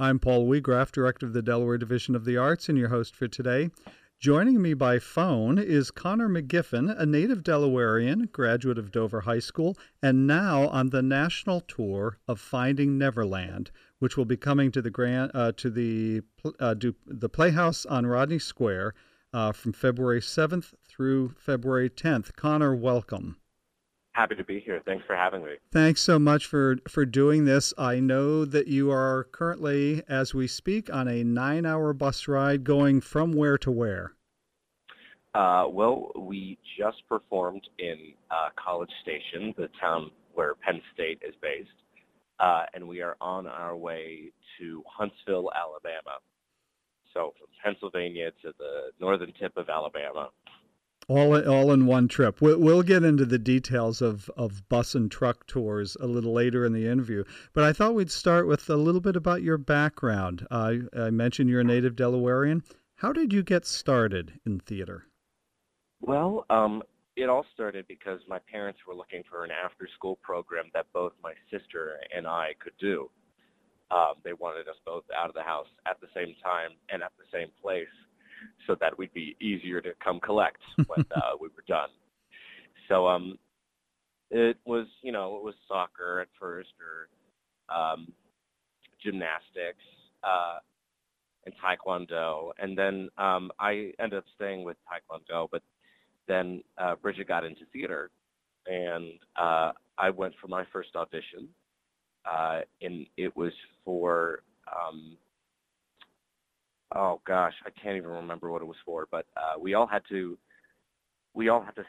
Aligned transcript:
I'm 0.00 0.20
Paul 0.20 0.46
Weagraff, 0.46 0.92
Director 0.92 1.26
of 1.26 1.32
the 1.32 1.42
Delaware 1.42 1.76
Division 1.76 2.14
of 2.14 2.24
the 2.24 2.36
Arts, 2.36 2.68
and 2.68 2.78
your 2.78 2.90
host 2.90 3.16
for 3.16 3.26
today. 3.26 3.70
Joining 4.20 4.62
me 4.62 4.72
by 4.72 5.00
phone 5.00 5.58
is 5.58 5.90
Conor 5.90 6.28
McGiffin, 6.28 6.96
a 6.96 7.04
native 7.04 7.42
Delawarean, 7.42 8.30
graduate 8.30 8.78
of 8.78 8.92
Dover 8.92 9.22
High 9.22 9.40
School, 9.40 9.76
and 10.00 10.24
now 10.24 10.68
on 10.68 10.90
the 10.90 11.02
national 11.02 11.62
tour 11.62 12.18
of 12.28 12.38
Finding 12.38 12.96
Neverland, 12.96 13.72
which 13.98 14.16
will 14.16 14.24
be 14.24 14.36
coming 14.36 14.70
to 14.70 14.80
the 14.80 14.90
grand 14.90 15.32
uh, 15.34 15.50
to 15.56 15.68
the 15.68 16.22
uh, 16.60 16.76
the 17.04 17.28
Playhouse 17.28 17.84
on 17.84 18.06
Rodney 18.06 18.38
Square 18.38 18.94
uh, 19.32 19.50
from 19.50 19.72
February 19.72 20.20
7th 20.20 20.74
through 20.86 21.30
February 21.30 21.90
10th. 21.90 22.36
Conor, 22.36 22.72
welcome. 22.72 23.36
Happy 24.18 24.34
to 24.34 24.42
be 24.42 24.58
here. 24.58 24.82
Thanks 24.84 25.04
for 25.06 25.14
having 25.14 25.44
me. 25.44 25.52
Thanks 25.70 26.00
so 26.00 26.18
much 26.18 26.44
for 26.44 26.78
for 26.88 27.06
doing 27.06 27.44
this. 27.44 27.72
I 27.78 28.00
know 28.00 28.44
that 28.44 28.66
you 28.66 28.90
are 28.90 29.28
currently, 29.30 30.02
as 30.08 30.34
we 30.34 30.48
speak, 30.48 30.92
on 30.92 31.06
a 31.06 31.22
nine-hour 31.22 31.92
bus 31.92 32.26
ride 32.26 32.64
going 32.64 33.00
from 33.00 33.32
where 33.32 33.56
to 33.58 33.70
where. 33.70 34.14
Uh, 35.36 35.66
well, 35.70 36.10
we 36.16 36.58
just 36.76 36.96
performed 37.08 37.62
in 37.78 38.12
uh, 38.32 38.48
College 38.56 38.90
Station, 39.02 39.54
the 39.56 39.68
town 39.80 40.10
where 40.34 40.56
Penn 40.56 40.82
State 40.92 41.22
is 41.24 41.36
based, 41.40 41.70
uh, 42.40 42.64
and 42.74 42.88
we 42.88 43.00
are 43.00 43.16
on 43.20 43.46
our 43.46 43.76
way 43.76 44.32
to 44.58 44.82
Huntsville, 44.88 45.52
Alabama. 45.54 46.18
So 47.14 47.34
from 47.38 47.50
Pennsylvania 47.62 48.32
to 48.42 48.52
the 48.58 48.90
northern 48.98 49.32
tip 49.40 49.56
of 49.56 49.68
Alabama. 49.68 50.30
All, 51.08 51.34
all 51.48 51.72
in 51.72 51.86
one 51.86 52.06
trip. 52.06 52.42
We'll, 52.42 52.58
we'll 52.58 52.82
get 52.82 53.02
into 53.02 53.24
the 53.24 53.38
details 53.38 54.02
of, 54.02 54.30
of 54.36 54.68
bus 54.68 54.94
and 54.94 55.10
truck 55.10 55.46
tours 55.46 55.96
a 56.00 56.06
little 56.06 56.34
later 56.34 56.66
in 56.66 56.74
the 56.74 56.86
interview. 56.86 57.24
But 57.54 57.64
I 57.64 57.72
thought 57.72 57.94
we'd 57.94 58.10
start 58.10 58.46
with 58.46 58.68
a 58.68 58.76
little 58.76 59.00
bit 59.00 59.16
about 59.16 59.42
your 59.42 59.56
background. 59.56 60.46
Uh, 60.50 60.74
I 60.94 61.08
mentioned 61.08 61.48
you're 61.48 61.62
a 61.62 61.64
native 61.64 61.96
Delawarean. 61.96 62.62
How 62.96 63.12
did 63.12 63.32
you 63.32 63.42
get 63.42 63.64
started 63.64 64.38
in 64.44 64.60
theater? 64.60 65.06
Well, 66.02 66.44
um, 66.50 66.82
it 67.16 67.28
all 67.28 67.46
started 67.54 67.86
because 67.88 68.20
my 68.28 68.38
parents 68.52 68.80
were 68.86 68.94
looking 68.94 69.22
for 69.30 69.44
an 69.44 69.50
after-school 69.50 70.18
program 70.22 70.66
that 70.74 70.86
both 70.92 71.12
my 71.22 71.32
sister 71.50 71.98
and 72.14 72.26
I 72.26 72.50
could 72.60 72.74
do. 72.78 73.10
Um, 73.90 74.14
they 74.22 74.34
wanted 74.34 74.68
us 74.68 74.76
both 74.84 75.04
out 75.16 75.28
of 75.28 75.34
the 75.34 75.42
house 75.42 75.68
at 75.86 76.00
the 76.00 76.08
same 76.14 76.34
time 76.44 76.72
and 76.90 77.02
at 77.02 77.12
the 77.16 77.24
same 77.32 77.48
place 77.62 77.88
so 78.66 78.76
that 78.80 78.96
we'd 78.98 79.12
be 79.12 79.36
easier 79.40 79.80
to 79.80 79.90
come 80.02 80.20
collect 80.20 80.60
when 80.86 81.04
uh, 81.14 81.36
we 81.40 81.48
were 81.48 81.64
done. 81.66 81.88
So 82.88 83.06
um, 83.06 83.38
it 84.30 84.56
was, 84.64 84.86
you 85.02 85.12
know, 85.12 85.36
it 85.36 85.42
was 85.42 85.54
soccer 85.66 86.20
at 86.20 86.28
first 86.38 86.70
or 86.80 87.74
um, 87.74 88.12
gymnastics 89.02 89.84
uh, 90.22 90.58
and 91.44 91.54
taekwondo, 91.62 92.50
and 92.58 92.76
then 92.76 93.08
um, 93.16 93.50
I 93.58 93.92
ended 93.98 94.18
up 94.18 94.24
staying 94.34 94.64
with 94.64 94.76
taekwondo. 94.86 95.48
But 95.50 95.62
then 96.26 96.62
uh, 96.76 96.96
Bridget 96.96 97.28
got 97.28 97.44
into 97.44 97.62
theater, 97.72 98.10
and 98.66 99.12
uh, 99.36 99.72
I 99.96 100.10
went 100.10 100.34
for 100.40 100.48
my 100.48 100.64
first 100.72 100.90
audition, 100.94 101.48
uh, 102.30 102.60
and 102.82 103.06
it 103.16 103.34
was 103.36 103.52
for 103.84 104.42
um, 104.68 105.16
oh 106.94 107.20
gosh, 107.26 107.54
I 107.66 107.70
can't 107.70 107.96
even 107.96 108.10
remember 108.10 108.50
what 108.50 108.62
it 108.62 108.66
was 108.66 108.76
for, 108.84 109.06
but 109.10 109.26
uh, 109.36 109.58
we 109.58 109.74
all 109.74 109.86
had 109.86 110.02
to 110.10 110.38
we 111.34 111.48
all 111.48 111.62
had 111.62 111.76
to 111.76 111.84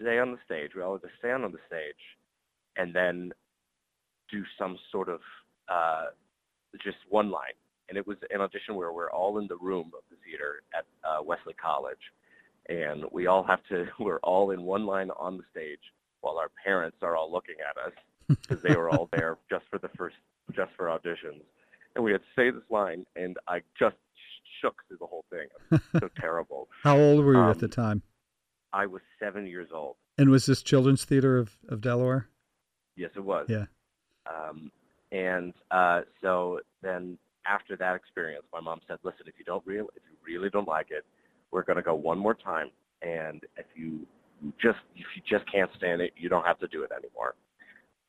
stay 0.00 0.18
on 0.18 0.32
the 0.32 0.38
stage. 0.44 0.70
We 0.76 0.82
all 0.82 0.92
had 0.92 1.02
to 1.02 1.14
stand 1.18 1.44
on 1.44 1.52
the 1.52 1.58
stage 1.66 1.94
and 2.76 2.94
then 2.94 3.32
do 4.30 4.42
some 4.58 4.78
sort 4.92 5.08
of 5.08 5.20
uh, 5.68 6.06
just 6.84 6.98
one 7.08 7.30
line. 7.30 7.56
And 7.88 7.96
it 7.96 8.06
was 8.06 8.18
an 8.30 8.40
audition 8.40 8.74
where 8.74 8.92
we're 8.92 9.10
all 9.10 9.38
in 9.38 9.48
the 9.48 9.56
room 9.56 9.90
of 9.96 10.04
the 10.10 10.16
theater 10.24 10.62
at 10.76 10.84
uh, 11.08 11.22
Wesley 11.22 11.54
College, 11.54 11.96
and 12.68 13.04
we 13.10 13.26
all 13.26 13.42
have 13.42 13.60
to 13.70 13.86
we're 14.00 14.20
all 14.20 14.50
in 14.50 14.62
one 14.62 14.86
line 14.86 15.10
on 15.18 15.36
the 15.38 15.44
stage 15.50 15.80
while 16.20 16.38
our 16.38 16.50
parents 16.64 16.98
are 17.02 17.16
all 17.16 17.32
looking 17.32 17.56
at 17.68 17.76
us 17.82 17.92
because 18.42 18.62
they 18.62 18.76
were 18.76 18.90
all 18.90 19.08
there 19.12 19.38
just 19.48 19.64
for 19.70 19.78
the 19.78 19.88
first 19.96 20.16
just 20.54 20.70
for 20.76 20.86
auditions 20.86 21.42
and 21.98 22.04
we 22.04 22.12
had 22.12 22.20
to 22.20 22.40
say 22.40 22.50
this 22.50 22.62
line, 22.70 23.04
and 23.16 23.36
I 23.48 23.60
just 23.76 23.96
shook 24.60 24.82
through 24.86 24.98
the 25.00 25.06
whole 25.06 25.24
thing. 25.30 25.48
It 25.70 25.80
was 25.92 26.00
so 26.00 26.08
terrible. 26.20 26.68
How 26.82 26.98
old 26.98 27.24
were 27.24 27.34
you 27.34 27.40
um, 27.40 27.50
at 27.50 27.58
the 27.58 27.68
time? 27.68 28.02
I 28.72 28.86
was 28.86 29.02
seven 29.18 29.46
years 29.46 29.68
old. 29.72 29.96
And 30.18 30.30
was 30.30 30.46
this 30.46 30.62
Children's 30.62 31.04
Theater 31.04 31.38
of, 31.38 31.56
of 31.68 31.80
Delaware? 31.80 32.28
Yes, 32.96 33.10
it 33.14 33.24
was. 33.24 33.46
Yeah. 33.48 33.66
Um, 34.26 34.70
and 35.12 35.54
uh, 35.70 36.02
so 36.20 36.60
then 36.82 37.18
after 37.46 37.76
that 37.76 37.94
experience, 37.94 38.44
my 38.52 38.60
mom 38.60 38.80
said, 38.86 38.98
"Listen, 39.02 39.22
if 39.26 39.34
you 39.38 39.44
don't 39.44 39.64
really, 39.64 39.88
if 39.96 40.02
you 40.10 40.16
really 40.26 40.50
don't 40.50 40.68
like 40.68 40.88
it, 40.90 41.04
we're 41.50 41.62
going 41.62 41.76
to 41.76 41.82
go 41.82 41.94
one 41.94 42.18
more 42.18 42.34
time. 42.34 42.70
And 43.00 43.42
if 43.56 43.66
you 43.74 44.06
just 44.60 44.78
if 44.96 45.06
you 45.16 45.22
just 45.28 45.50
can't 45.50 45.70
stand 45.76 46.02
it, 46.02 46.12
you 46.16 46.28
don't 46.28 46.44
have 46.44 46.58
to 46.58 46.68
do 46.68 46.82
it 46.82 46.90
anymore." 46.92 47.34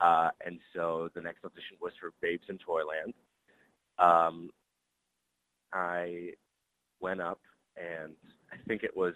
Uh, 0.02 0.30
and 0.46 0.60
so 0.74 1.10
the 1.14 1.22
next 1.22 1.44
audition 1.44 1.78
was 1.82 1.92
for 2.00 2.12
Babes 2.22 2.44
in 2.50 2.58
Toyland, 2.58 3.14
um, 3.98 4.50
I 5.74 6.32
went 7.00 7.22
up 7.22 7.40
and 7.78 8.14
I 8.52 8.58
think 8.68 8.84
it 8.84 8.96
was 8.96 9.14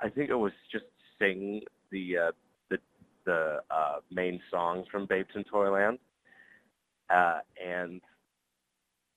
I 0.00 0.08
think 0.08 0.30
it 0.30 0.34
was 0.34 0.52
just 0.70 0.84
sing 1.18 1.62
the 1.90 2.16
uh, 2.16 2.32
the 2.70 2.78
the 3.24 3.60
uh, 3.70 3.96
main 4.10 4.40
songs 4.50 4.86
from 4.90 5.06
Babes 5.06 5.30
in 5.34 5.44
Toyland, 5.44 5.98
uh, 7.10 7.40
and 7.64 8.00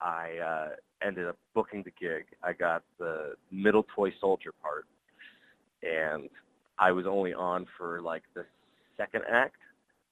I 0.01 0.37
uh, 0.43 0.69
ended 1.05 1.27
up 1.27 1.37
booking 1.53 1.83
the 1.83 1.91
gig. 1.99 2.25
I 2.43 2.53
got 2.53 2.83
the 2.97 3.35
middle 3.51 3.85
toy 3.95 4.11
soldier 4.19 4.53
part, 4.61 4.85
and 5.83 6.29
I 6.79 6.91
was 6.91 7.05
only 7.07 7.33
on 7.33 7.65
for 7.77 8.01
like 8.01 8.23
the 8.33 8.45
second 8.97 9.23
act, 9.31 9.57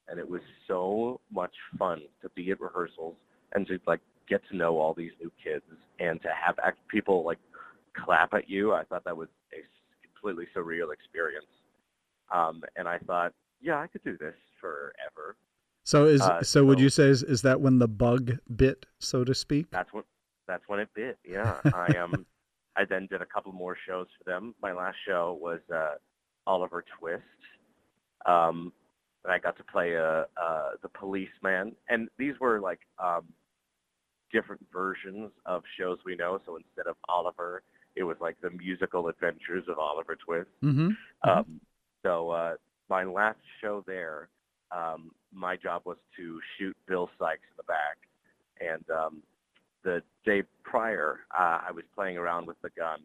and 0.08 0.20
it 0.20 0.30
was 0.30 0.42
so 0.68 1.20
much 1.32 1.54
fun 1.78 2.02
to 2.22 2.30
be 2.36 2.52
at 2.52 2.62
rehearsals 2.62 3.16
and 3.54 3.66
to 3.68 3.80
like 3.88 4.02
get 4.30 4.42
to 4.50 4.56
know 4.56 4.78
all 4.78 4.94
these 4.94 5.12
new 5.22 5.32
kids 5.44 5.64
and 6.00 6.22
to 6.22 6.30
have 6.30 6.56
people 6.88 7.24
like 7.24 7.40
clap 7.94 8.34
at 8.34 8.50
you. 8.50 8.74
I 8.74 8.84
thought 8.84 9.04
that 9.06 9.18
was 9.18 9.30
a 9.54 9.64
completely 10.08 10.48
surreal 10.56 10.94
experience. 10.94 11.46
Um, 12.34 12.62
and 12.76 12.88
I 12.88 13.00
thought, 13.00 13.34
yeah, 13.62 13.80
I 13.80 13.88
could 13.88 14.04
do 14.04 14.18
this 14.18 14.36
forever. 14.62 15.36
So 15.84 16.06
is 16.06 16.22
uh, 16.22 16.40
so, 16.40 16.44
so, 16.44 16.66
would 16.66 16.80
you 16.80 16.90
say 16.90 17.06
is, 17.06 17.24
is 17.24 17.42
that 17.42 17.62
when 17.62 17.80
the 17.80 17.88
bug 17.88 18.38
bit, 18.56 18.86
so 19.00 19.24
to 19.24 19.34
speak? 19.34 19.68
That's 19.72 19.92
when 19.92 20.04
that's 20.48 20.64
when 20.68 20.80
it 20.80 20.90
bit. 20.94 21.18
Yeah, 21.28 21.60
I 21.74 21.88
um 21.98 22.26
I 22.76 22.86
then 22.86 23.08
did 23.10 23.22
a 23.22 23.26
couple 23.26 23.52
more 23.52 23.76
shows 23.88 24.08
for 24.18 24.30
them. 24.30 24.54
My 24.62 24.72
last 24.72 24.98
show 25.08 25.38
was 25.42 25.60
uh, 25.74 25.96
Oliver 26.46 26.84
Twist. 27.00 27.24
Um, 28.26 28.72
and 29.24 29.34
I 29.34 29.40
got 29.40 29.58
to 29.58 29.64
play 29.64 29.94
a, 29.94 30.04
uh, 30.10 30.26
uh, 30.42 30.70
the 30.82 30.90
policeman, 30.90 31.76
and 31.90 32.08
these 32.18 32.36
were 32.40 32.60
like 32.60 32.80
um, 33.04 33.26
different 34.32 34.66
versions 34.72 35.32
of 35.46 35.64
shows 35.78 35.98
we 36.06 36.16
know. 36.16 36.40
So 36.46 36.58
instead 36.58 36.88
of 36.88 36.96
Oliver, 37.08 37.64
it 37.96 38.04
was 38.04 38.18
like 38.22 38.40
the 38.42 38.50
musical 38.52 39.08
adventures 39.08 39.66
of 39.68 39.78
Oliver 39.78 40.16
Twist. 40.16 40.50
Mm-hmm. 40.64 40.90
mm-hmm. 40.90 41.30
Um, 41.30 41.62
so 42.04 42.30
uh, 42.30 42.54
my 42.90 43.04
last 43.04 43.40
show 43.62 43.84
there, 43.86 44.30
um, 44.72 45.12
my 45.34 45.58
job 45.58 45.82
was 45.86 45.98
to 46.16 46.40
shoot 46.58 46.76
Bill 46.88 47.10
Sikes 47.20 47.42
in 47.52 47.58
the 47.58 47.64
back, 47.64 47.98
and 48.62 48.86
um, 48.90 49.22
the 49.84 50.02
day 50.26 50.44
prior, 50.64 51.20
uh, 51.38 51.60
I 51.68 51.72
was 51.72 51.84
playing 51.94 52.18
around 52.18 52.48
with 52.48 52.56
the 52.62 52.70
gun, 52.70 53.00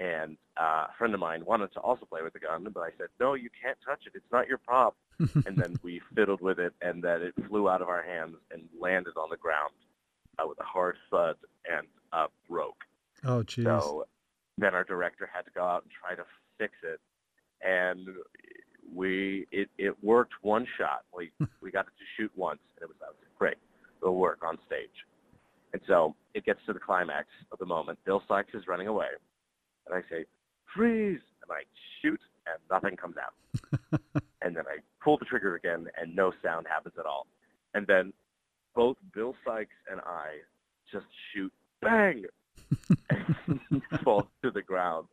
and 0.00 0.36
uh, 0.60 0.86
a 0.88 0.94
friend 0.98 1.14
of 1.14 1.20
mine 1.20 1.44
wanted 1.46 1.72
to 1.74 1.80
also 1.80 2.06
play 2.06 2.22
with 2.22 2.32
the 2.32 2.40
gun, 2.40 2.66
but 2.74 2.80
I 2.80 2.90
said, 2.98 3.06
"No, 3.20 3.34
you 3.34 3.50
can't 3.62 3.78
touch 3.86 4.00
it. 4.06 4.12
It's 4.16 4.32
not 4.32 4.48
your 4.48 4.58
prop." 4.58 4.96
and 5.46 5.56
then 5.56 5.78
we 5.84 6.00
fiddled 6.14 6.40
with 6.40 6.58
it, 6.58 6.72
and 6.82 7.02
then 7.02 7.22
it 7.22 7.34
flew 7.48 7.68
out 7.68 7.82
of 7.82 7.88
our 7.88 8.02
hands 8.02 8.34
and 8.50 8.62
landed 8.80 9.16
on 9.16 9.30
the 9.30 9.36
ground 9.36 9.70
uh, 10.38 10.46
with 10.46 10.58
a 10.60 10.64
hard 10.64 10.96
thud 11.10 11.36
and 11.70 11.86
uh, 12.12 12.26
broke. 12.48 12.84
Oh, 13.24 13.42
jeez. 13.42 13.64
So 13.64 14.06
then 14.58 14.74
our 14.74 14.84
director 14.84 15.28
had 15.32 15.42
to 15.42 15.50
go 15.54 15.64
out 15.64 15.82
and 15.82 15.90
try 15.90 16.14
to 16.14 16.24
fix 16.58 16.74
it, 16.82 17.00
and 17.62 18.08
we 18.94 19.46
it 19.50 19.68
it 19.78 19.94
worked 20.02 20.34
one 20.42 20.66
shot. 20.78 21.04
We 21.16 21.32
we 21.60 21.70
got 21.70 21.86
it 21.86 21.92
to 21.98 22.04
shoot 22.16 22.30
once, 22.36 22.60
and 22.76 22.82
it 22.82 22.88
was, 22.88 22.96
that 23.00 23.08
was 23.08 23.16
great. 23.38 23.56
It'll 24.00 24.16
work 24.16 24.40
on 24.46 24.58
stage. 24.66 25.06
And 25.72 25.82
so 25.88 26.14
it 26.34 26.44
gets 26.44 26.60
to 26.66 26.72
the 26.72 26.78
climax 26.78 27.26
of 27.50 27.58
the 27.58 27.66
moment. 27.66 27.98
Bill 28.04 28.22
Sikes 28.28 28.54
is 28.54 28.68
running 28.68 28.86
away, 28.86 29.08
and 29.86 29.94
I 29.94 30.08
say, 30.08 30.24
"Freeze!" 30.74 31.20
and 31.42 31.50
I 31.50 31.62
shoot, 32.00 32.20
and 32.46 32.58
nothing 32.70 32.96
comes 32.96 33.16
out. 33.16 33.34
and 34.42 34.56
then 34.56 34.64
I 34.68 34.78
pull 35.02 35.18
the 35.18 35.24
trigger 35.24 35.56
again, 35.56 35.88
and 36.00 36.14
no 36.14 36.32
sound 36.42 36.66
happens 36.68 36.94
at 36.98 37.06
all. 37.06 37.26
And 37.74 37.86
then 37.86 38.12
both 38.74 38.96
Bill 39.14 39.34
Sikes 39.44 39.74
and 39.90 40.00
I 40.00 40.38
just 40.92 41.06
shoot 41.32 41.52
bang 41.80 42.24
and 43.10 43.82
fall 44.04 44.28
to 44.42 44.50
the 44.50 44.62
ground. 44.62 45.06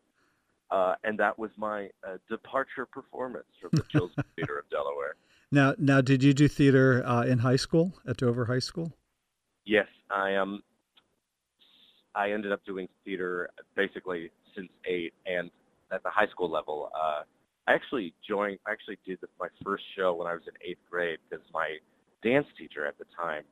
Uh, 0.70 0.96
and 1.04 1.20
that 1.20 1.38
was 1.38 1.52
my 1.58 1.90
uh, 2.08 2.18
departure 2.30 2.86
performance 2.86 3.46
from 3.60 3.72
the 3.74 3.84
Children's 3.92 4.28
Theater 4.36 4.58
of 4.60 4.70
Delaware. 4.70 5.16
Now, 5.52 5.76
now, 5.78 6.00
did 6.00 6.24
you 6.24 6.34
do 6.34 6.48
theater 6.48 7.04
uh, 7.06 7.24
in 7.24 7.40
high 7.40 7.58
school 7.58 7.94
at 8.08 8.16
Dover 8.18 8.46
High 8.46 8.60
School? 8.60 8.94
Yes, 9.66 9.88
I 10.10 10.36
um, 10.36 10.64
I 12.16 12.32
ended 12.32 12.54
up 12.54 12.64
doing 12.66 12.88
theater 13.04 13.50
basically 13.76 14.32
since 14.56 14.70
eight, 14.86 15.14
and 15.26 15.52
at 15.92 16.04
the 16.04 16.10
high 16.10 16.28
school 16.28 16.50
level, 16.50 16.90
uh, 16.96 17.24
I 17.68 17.74
actually 17.74 18.14
joined. 18.26 18.60
I 18.66 18.72
actually 18.72 18.98
did 19.06 19.20
my 19.42 19.50
first 19.62 19.84
show 19.98 20.14
when 20.14 20.26
I 20.26 20.34
was 20.34 20.44
in 20.48 20.54
eighth 20.66 20.80
grade 20.90 21.20
because 21.30 21.46
my 21.54 21.78
dance 22.24 22.48
teacher 22.58 22.86
at 22.86 22.98
the 22.98 23.06
time 23.16 23.44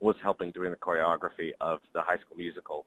was 0.00 0.16
helping 0.22 0.50
doing 0.50 0.70
the 0.70 0.76
choreography 0.76 1.50
of 1.60 1.80
the 1.94 2.02
High 2.02 2.18
School 2.18 2.36
Musical, 2.36 2.86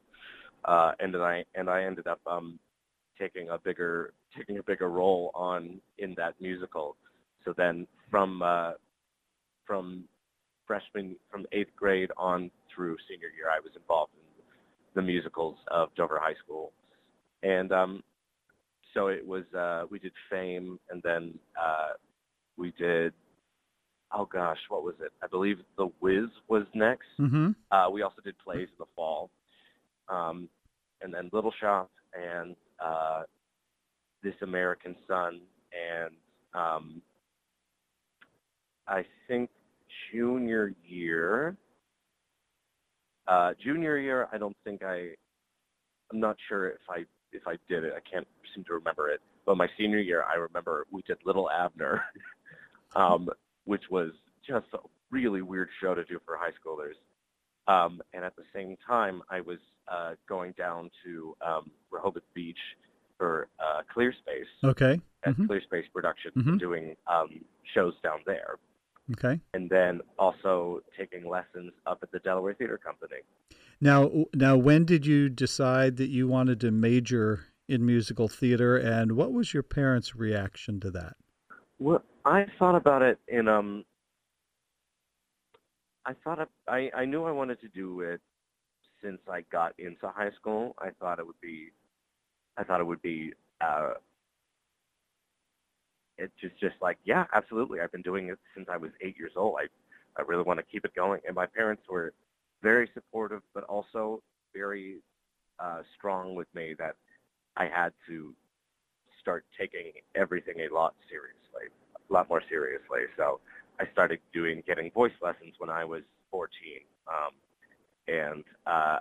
uh, 0.66 0.92
and 1.00 1.14
then 1.14 1.22
I 1.22 1.44
and 1.56 1.70
I 1.70 1.84
ended 1.84 2.08
up 2.08 2.20
um, 2.28 2.60
taking 3.20 3.50
a 3.50 3.58
bigger 3.58 4.14
taking 4.38 4.60
a 4.60 4.64
bigger 4.64 4.90
role 4.90 5.32
on 5.34 5.82
in 5.98 6.14
that 6.18 6.36
musical. 6.40 6.96
So 7.46 7.54
then 7.58 7.88
from 8.12 8.42
uh, 8.42 8.74
from 9.66 10.04
freshman 10.68 11.16
from 11.32 11.46
eighth 11.52 11.76
grade 11.76 12.12
on 12.18 12.52
through 12.74 12.98
senior 13.10 13.30
year, 13.36 13.50
I 13.52 13.60
was 13.60 13.72
involved 13.76 14.14
in 14.14 14.44
the 14.96 15.02
musicals 15.02 15.58
of 15.70 15.90
Dover 15.96 16.20
High 16.22 16.36
School, 16.44 16.72
and 17.42 17.72
um, 17.72 18.04
so 18.94 19.08
it 19.08 19.26
was 19.26 19.44
uh, 19.58 19.86
we 19.90 20.00
did 20.00 20.14
Fame, 20.30 20.80
and 20.90 21.02
then 21.04 21.34
uh, 21.60 21.94
we 22.58 22.72
did 22.78 23.14
oh 24.14 24.26
gosh, 24.26 24.58
what 24.70 24.84
was 24.84 24.96
it? 25.02 25.12
I 25.22 25.28
believe 25.28 25.58
The 25.78 25.90
Wiz 26.02 26.30
was 26.48 26.64
next. 26.74 27.08
Mm-hmm. 27.20 27.52
Uh, 27.72 27.90
we 27.90 28.02
also 28.02 28.22
did 28.24 28.38
plays 28.40 28.68
in 28.70 28.76
the 28.80 28.86
fall, 28.96 29.30
um, 30.08 30.50
and 31.02 31.14
then 31.14 31.30
Little 31.32 31.54
Shop 31.60 31.90
and 32.14 32.56
uh, 32.84 33.24
This 34.24 34.36
American 34.42 34.96
Son, 35.08 35.42
and 35.74 36.14
um, 36.54 37.02
I 38.88 39.06
think 39.28 39.50
junior 40.12 40.74
year. 40.84 41.56
Uh, 43.28 43.54
junior 43.64 43.98
year, 43.98 44.28
I 44.32 44.38
don't 44.38 44.58
think 44.64 44.84
I. 44.84 45.10
I'm 46.12 46.20
not 46.20 46.38
sure 46.48 46.70
if 46.70 46.82
I 46.90 47.06
if 47.32 47.48
I 47.48 47.58
did 47.68 47.84
it. 47.84 47.94
I 47.96 48.02
can't 48.10 48.28
seem 48.56 48.64
to 48.66 48.74
remember 48.74 49.10
it. 49.10 49.22
But 49.46 49.58
my 49.58 49.68
senior 49.78 50.00
year, 50.00 50.24
I 50.24 50.36
remember 50.36 50.86
we 50.92 51.02
did 51.04 51.18
Little 51.26 51.50
Abner, 51.50 52.04
um, 52.96 53.30
which 53.70 53.84
was 53.92 54.10
just 54.48 54.66
a 54.74 54.80
really 55.12 55.44
weird 55.44 55.70
show 55.80 55.94
to 55.94 56.04
do 56.06 56.18
for 56.26 56.36
high 56.36 56.50
schoolers. 56.60 56.98
Um, 57.72 58.02
and 58.16 58.26
at 58.26 58.36
the 58.36 58.42
same 58.52 58.76
time, 58.88 59.22
I 59.30 59.42
was 59.42 59.60
uh, 59.88 60.14
going 60.28 60.54
down 60.58 60.90
to 61.04 61.36
um, 61.46 61.70
Rehoboth 61.92 62.24
Beach 62.34 62.58
for 63.20 63.48
uh, 63.60 63.82
Clearspace 63.96 64.50
Okay. 64.64 65.00
at 65.24 65.36
Mhm. 65.36 65.46
Clearspace 65.48 65.86
Productions, 65.94 66.34
Mhm. 66.36 66.58
doing 66.60 66.96
um, 67.06 67.46
shows 67.76 67.94
down 68.02 68.20
there, 68.26 68.56
Okay. 69.12 69.40
and 69.54 69.70
then 69.70 70.02
also 70.18 70.82
taking 70.98 71.28
lessons 71.30 71.72
up 71.86 72.00
at 72.02 72.12
the 72.12 72.20
Delaware 72.20 72.56
Theater 72.56 72.80
Company. 72.80 73.22
Now, 73.80 74.26
now, 74.34 74.58
when 74.58 74.84
did 74.86 75.06
you 75.06 75.30
decide 75.30 75.98
that 75.98 76.08
you 76.10 76.28
wanted 76.28 76.60
to 76.62 76.72
major 76.72 77.46
in 77.68 77.86
musical 77.86 78.28
theater, 78.28 78.76
and 78.78 79.12
what 79.12 79.32
was 79.32 79.54
your 79.54 79.62
parents' 79.64 80.16
reaction 80.16 80.80
to 80.80 80.90
that? 80.92 81.18
Well, 81.80 82.04
I 82.26 82.46
thought 82.60 82.76
about 82.76 83.02
it 83.02 83.20
and 83.32 83.50
um. 83.50 83.86
I 86.06 86.14
thought 86.24 86.50
I 86.68 86.90
I 86.96 87.06
knew 87.06 87.26
I 87.26 87.32
wanted 87.32 87.60
to 87.62 87.68
do 87.70 88.02
it 88.02 88.22
since 89.04 89.20
I 89.32 89.42
got 89.52 89.74
into 89.80 90.10
high 90.10 90.32
school. 90.32 90.76
I 90.80 90.90
thought 91.00 91.20
it 91.20 91.28
would 91.28 91.40
be, 91.42 91.70
I 92.58 92.64
thought 92.64 92.82
it 92.82 92.88
would 92.88 93.02
be. 93.02 93.34
Uh, 93.62 93.94
it's 96.18 96.34
just 96.42 96.58
just 96.60 96.76
like 96.82 96.98
yeah, 97.06 97.26
absolutely. 97.34 97.82
I've 97.82 97.92
been 97.92 98.02
doing 98.02 98.30
it 98.30 98.40
since 98.56 98.68
I 98.72 98.78
was 98.78 98.92
eight 99.02 99.18
years 99.18 99.34
old. 99.36 99.58
I 99.60 99.68
I 100.20 100.26
really 100.26 100.44
want 100.44 100.60
to 100.60 100.66
keep 100.66 100.86
it 100.86 100.96
going, 100.96 101.22
and 101.26 101.36
my 101.36 101.46
parents 101.46 101.84
were 101.90 102.14
very 102.64 102.90
supportive, 102.94 103.42
but 103.54 103.64
also 103.66 104.22
very 104.54 105.00
uh, 105.60 105.82
strong 105.98 106.36
with 106.36 106.48
me 106.56 106.76
that 106.80 106.96
I 107.58 107.66
had 107.66 107.94
to 108.08 108.34
start 109.22 109.46
taking 109.58 109.92
everything 110.16 110.56
a 110.70 110.74
lot 110.74 110.96
seriously, 111.10 111.74
a 112.10 112.14
lot 112.14 112.30
more 112.30 112.42
seriously. 112.50 113.02
So 113.18 113.40
I 113.80 113.86
started 113.92 114.20
doing 114.34 114.64
getting 114.66 114.92
voice 114.92 115.14
lessons 115.22 115.54
when 115.58 115.70
I 115.70 115.86
was 115.86 116.02
14, 116.32 116.50
um, 117.08 117.32
and 118.08 118.44
uh, 118.66 119.00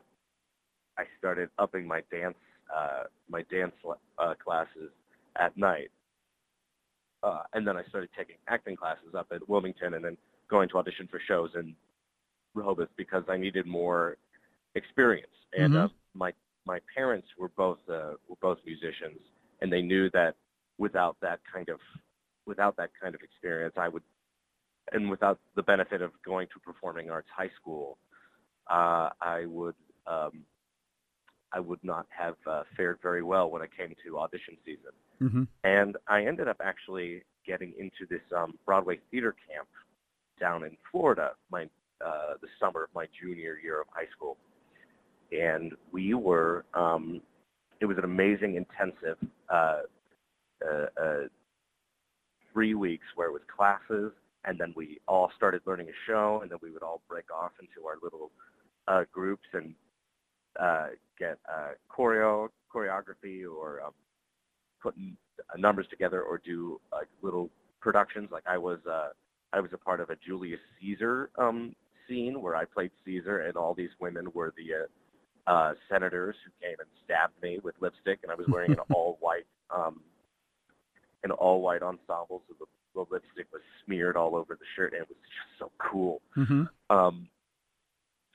I 0.99 1.05
started 1.19 1.49
upping 1.59 1.87
my 1.87 2.03
dance 2.11 2.37
uh, 2.75 3.05
my 3.31 3.43
dance 3.51 3.73
uh, 4.19 4.35
classes 4.45 4.91
at 5.37 5.57
night. 5.57 5.91
Uh, 7.23 7.43
and 7.55 7.67
then 7.67 7.77
I 7.77 7.83
started 7.89 8.11
taking 8.17 8.37
acting 8.47 8.77
classes 8.77 9.15
up 9.17 9.29
at 9.33 9.49
Wilmington, 9.49 9.95
and 9.95 10.05
then 10.05 10.17
going 10.49 10.69
to 10.71 10.79
audition 10.79 11.09
for 11.11 11.21
shows 11.27 11.51
in 11.55 11.75
Rehoboth 12.55 12.89
because 12.97 13.25
I 13.29 13.37
needed 13.37 13.67
more 13.67 14.17
experience. 14.75 15.33
And 15.57 15.75
Mhm. 15.75 15.85
uh, 15.85 15.89
my 16.15 16.33
my 16.67 16.81
parents 16.95 17.27
were 17.39 17.49
both 17.49 17.79
uh, 17.89 18.15
were 18.29 18.37
both 18.41 18.59
musicians, 18.67 19.21
and 19.61 19.73
they 19.73 19.83
knew 19.83 20.11
that 20.11 20.35
without 20.79 21.17
that 21.21 21.41
kind 21.53 21.69
of 21.69 21.79
without 22.47 22.77
that 22.77 22.91
kind 23.01 23.15
of 23.15 23.21
experience, 23.23 23.75
I 23.77 23.89
would, 23.89 24.03
and 24.93 25.11
without 25.11 25.39
the 25.55 25.63
benefit 25.63 26.01
of 26.01 26.13
going 26.25 26.49
to 26.49 26.61
performing 26.61 27.11
arts 27.11 27.29
high 27.37 27.51
school, 27.61 27.99
uh, 28.71 29.11
I 29.21 29.45
would 29.47 29.75
um, 30.07 30.45
I 31.53 31.61
would 31.61 31.83
not 31.83 32.07
have 32.11 32.37
uh, 32.47 32.63
fared 32.77 32.99
very 33.03 33.23
well 33.23 33.51
when 33.51 33.63
it 33.63 33.71
came 33.77 33.95
to 34.05 34.19
audition 34.19 34.57
season. 34.65 34.93
Mm-hmm. 35.23 35.43
And 35.65 35.97
I 36.07 36.25
ended 36.25 36.49
up 36.49 36.61
actually 36.63 37.23
getting 37.47 37.73
into 37.79 38.07
this 38.09 38.21
um, 38.37 38.55
Broadway 38.67 38.99
theater 39.11 39.35
camp 39.49 39.69
down 40.39 40.65
in 40.65 40.77
Florida 40.91 41.33
my 41.51 41.65
uh, 42.05 42.35
the 42.41 42.49
summer 42.61 42.85
of 42.85 42.91
my 42.95 43.07
junior 43.21 43.59
year 43.63 43.81
of 43.81 43.87
high 43.91 44.07
school, 44.17 44.37
and 45.33 45.73
we 45.93 46.15
were 46.15 46.65
um, 46.75 47.21
it 47.81 47.87
was 47.87 47.99
an 47.99 48.05
amazing 48.05 48.57
intensive 48.57 49.17
uh, 49.49 49.81
uh, 50.65 50.87
uh, 51.01 51.21
three 52.53 52.75
weeks 52.75 53.05
where 53.15 53.29
it 53.29 53.33
was 53.33 53.43
classes, 53.55 54.13
and 54.45 54.59
then 54.59 54.73
we 54.77 54.99
all 55.07 55.31
started 55.37 55.63
learning 55.67 55.89
a 55.89 56.11
show, 56.11 56.41
and 56.43 56.51
then 56.51 56.59
we 56.63 56.71
would 56.71 56.83
all 56.83 57.03
break 57.09 57.31
off 57.31 57.53
into 57.61 57.87
our 57.87 57.97
little 58.03 58.31
uh, 58.89 59.05
groups 59.13 59.47
and 59.53 59.75
uh, 60.59 60.89
get 61.19 61.39
uh, 61.49 61.71
choreo 61.91 62.49
choreography 62.75 63.45
or 63.49 63.83
um, 63.85 63.93
putting 64.83 65.17
numbers 65.57 65.87
together 65.89 66.23
or 66.23 66.41
do 66.45 66.81
like 66.93 67.09
little 67.23 67.51
productions. 67.81 68.29
Like 68.31 68.45
I 68.47 68.59
was 68.59 68.79
uh, 68.91 69.09
I 69.53 69.61
was 69.61 69.71
a 69.73 69.79
part 69.79 70.01
of 70.01 70.11
a 70.11 70.17
Julius 70.17 70.61
Caesar 70.81 71.31
um, 71.39 71.75
scene 72.09 72.43
where 72.43 72.57
I 72.57 72.65
played 72.65 72.91
Caesar, 73.05 73.41
and 73.41 73.57
all 73.57 73.75
these 73.75 73.91
women 74.01 74.29
were 74.35 74.53
the 74.57 74.75
uh, 74.75 74.87
uh, 75.49 75.73
senators 75.91 76.37
who 76.45 76.51
came 76.65 76.77
and 76.79 76.89
stabbed 77.05 77.33
me 77.43 77.59
with 77.65 77.75
lipstick, 77.81 78.21
and 78.23 78.31
I 78.31 78.35
was 78.35 78.47
wearing 78.49 78.73
an 78.73 78.79
all 78.95 79.17
white 79.21 79.47
um, 79.75 80.01
an 81.25 81.31
all 81.33 81.61
white 81.63 81.83
ensemble, 81.83 82.43
so 82.49 82.55
the, 82.61 82.67
the 82.95 83.07
lipstick 83.11 83.47
was 83.53 83.63
smeared 83.85 84.17
all 84.17 84.37
over 84.37 84.55
the 84.55 84.65
shirt, 84.77 84.93
and 84.93 85.03
it 85.03 85.09
was 85.09 85.17
just 85.19 85.59
so 85.59 85.73
cool. 85.79 86.21
Mm-hmm. 86.37 86.65
Um, 86.91 87.29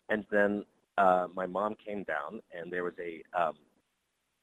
and 0.09 0.25
then 0.31 0.65
uh, 0.97 1.27
my 1.33 1.45
mom 1.45 1.75
came 1.85 2.03
down, 2.03 2.41
and 2.51 2.73
there 2.73 2.83
was 2.83 2.93
a 2.99 3.21
um, 3.39 3.53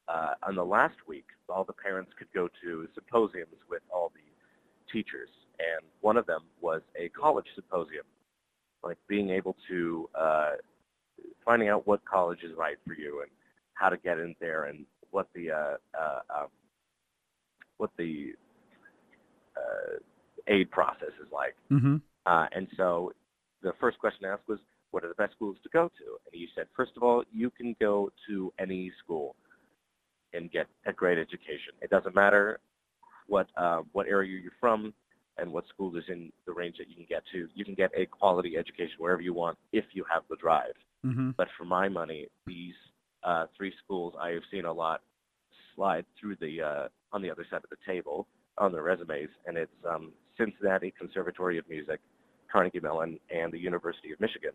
uh, 0.07 0.33
on 0.47 0.55
the 0.55 0.65
last 0.65 0.95
week, 1.07 1.25
all 1.49 1.65
the 1.65 1.73
parents 1.73 2.11
could 2.17 2.31
go 2.33 2.47
to 2.63 2.87
symposiums 2.95 3.55
with 3.69 3.81
all 3.93 4.11
the 4.15 4.91
teachers, 4.91 5.29
and 5.59 5.85
one 5.99 6.17
of 6.17 6.25
them 6.25 6.41
was 6.61 6.81
a 6.97 7.09
college 7.09 7.45
symposium, 7.53 8.05
like 8.81 8.97
being 9.07 9.29
able 9.29 9.55
to 9.69 10.09
uh, 10.17 10.51
finding 11.45 11.69
out 11.69 11.87
what 11.87 12.03
college 12.05 12.39
is 12.43 12.51
right 12.57 12.77
for 12.85 12.93
you 12.93 13.21
and 13.21 13.31
how 13.73 13.89
to 13.89 13.97
get 13.97 14.19
in 14.19 14.35
there 14.39 14.65
and 14.65 14.85
what 15.11 15.27
the 15.35 15.51
uh, 15.51 15.77
uh, 15.99 16.19
um, 16.41 16.47
what 17.77 17.89
the 17.97 18.33
uh, 19.57 19.97
aid 20.47 20.69
process 20.71 21.13
is 21.21 21.27
like. 21.33 21.55
Mm-hmm. 21.71 21.97
Uh, 22.25 22.45
and 22.55 22.67
so 22.77 23.11
the 23.63 23.73
first 23.79 23.99
question 23.99 24.25
asked 24.25 24.47
was, 24.47 24.59
what 24.91 25.03
are 25.03 25.07
the 25.07 25.15
best 25.15 25.33
schools 25.33 25.57
to 25.63 25.69
go 25.69 25.87
to? 25.87 26.05
And 26.25 26.33
he 26.33 26.47
said, 26.55 26.67
first 26.75 26.91
of 26.95 27.03
all, 27.03 27.23
you 27.33 27.49
can 27.49 27.75
go 27.79 28.11
to 28.27 28.53
any 28.59 28.91
school 29.03 29.35
and 30.33 30.51
get 30.51 30.67
a 30.85 30.93
great 30.93 31.17
education. 31.17 31.73
It 31.81 31.89
doesn't 31.89 32.15
matter 32.15 32.59
what 33.27 33.47
uh, 33.57 33.81
what 33.93 34.07
area 34.07 34.39
you're 34.41 34.51
from 34.59 34.93
and 35.37 35.51
what 35.51 35.67
school 35.69 35.95
is 35.95 36.03
in 36.09 36.31
the 36.45 36.51
range 36.51 36.75
that 36.77 36.89
you 36.89 36.95
can 36.95 37.05
get 37.07 37.23
to. 37.31 37.47
You 37.55 37.65
can 37.65 37.73
get 37.73 37.89
a 37.95 38.05
quality 38.05 38.57
education 38.57 38.95
wherever 38.99 39.21
you 39.21 39.33
want 39.33 39.57
if 39.71 39.85
you 39.93 40.03
have 40.11 40.23
the 40.29 40.35
drive. 40.35 40.73
Mm-hmm. 41.05 41.31
But 41.37 41.47
for 41.57 41.65
my 41.65 41.89
money, 41.89 42.27
these 42.45 42.75
uh, 43.23 43.45
three 43.57 43.73
schools 43.83 44.13
I 44.19 44.29
have 44.29 44.43
seen 44.51 44.65
a 44.65 44.73
lot 44.73 45.01
slide 45.75 46.05
through 46.19 46.35
the 46.37 46.61
uh, 46.61 46.87
on 47.11 47.21
the 47.21 47.31
other 47.31 47.45
side 47.49 47.61
of 47.63 47.69
the 47.69 47.77
table 47.85 48.27
on 48.57 48.71
their 48.71 48.83
resumes, 48.83 49.29
and 49.45 49.57
it's 49.57 49.71
um, 49.89 50.11
Cincinnati 50.37 50.93
Conservatory 50.97 51.57
of 51.57 51.67
Music, 51.69 51.99
Carnegie 52.51 52.79
Mellon, 52.79 53.19
and 53.29 53.51
the 53.51 53.59
University 53.59 54.11
of 54.11 54.19
Michigan. 54.19 54.51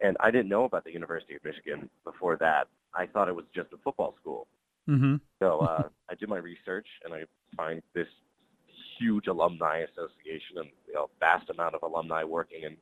And 0.00 0.16
I 0.20 0.30
didn't 0.30 0.48
know 0.48 0.64
about 0.64 0.84
the 0.84 0.92
University 0.92 1.36
of 1.36 1.44
Michigan 1.44 1.88
before 2.04 2.36
that. 2.38 2.68
I 2.94 3.06
thought 3.06 3.28
it 3.28 3.34
was 3.34 3.44
just 3.54 3.72
a 3.72 3.76
football 3.82 4.14
school. 4.20 4.46
Mm-hmm. 4.88 5.16
So 5.38 5.60
uh, 5.60 5.88
I 6.10 6.14
did 6.14 6.28
my 6.28 6.38
research, 6.38 6.86
and 7.04 7.14
I 7.14 7.24
find 7.56 7.82
this 7.94 8.08
huge 8.98 9.26
alumni 9.26 9.78
association 9.80 10.56
and 10.56 10.68
you 10.86 10.94
know, 10.94 11.10
vast 11.20 11.50
amount 11.50 11.74
of 11.74 11.82
alumni 11.82 12.24
working 12.24 12.62
in 12.62 12.76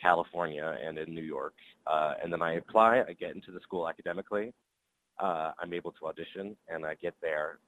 California 0.00 0.76
and 0.84 0.98
in 0.98 1.14
New 1.14 1.22
York. 1.22 1.54
Uh, 1.86 2.14
and 2.22 2.32
then 2.32 2.42
I 2.42 2.54
apply, 2.54 3.02
I 3.08 3.12
get 3.12 3.34
into 3.34 3.52
the 3.52 3.60
school 3.60 3.88
academically. 3.88 4.52
Uh, 5.18 5.52
I'm 5.60 5.74
able 5.74 5.92
to 5.92 6.06
audition, 6.06 6.56
and 6.68 6.86
I 6.86 6.94
get 6.94 7.14
there, 7.20 7.58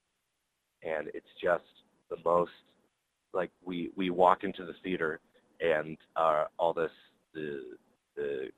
and 0.82 1.08
it's 1.08 1.26
just 1.42 1.64
the 2.08 2.16
most 2.24 2.50
like 3.34 3.50
we 3.64 3.90
we 3.94 4.10
walk 4.10 4.42
into 4.42 4.64
the 4.64 4.72
theater, 4.82 5.20
and 5.60 5.98
uh, 6.16 6.44
all 6.58 6.72
this 6.72 6.90
the 7.34 7.60
the 8.16 8.48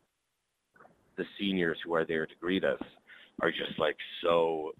the 1.16 1.24
seniors 1.38 1.78
who 1.84 1.94
are 1.94 2.04
there 2.04 2.26
to 2.26 2.34
greet 2.40 2.64
us 2.64 2.80
are 3.42 3.50
just 3.50 3.78
like 3.78 3.96
so 4.22 4.72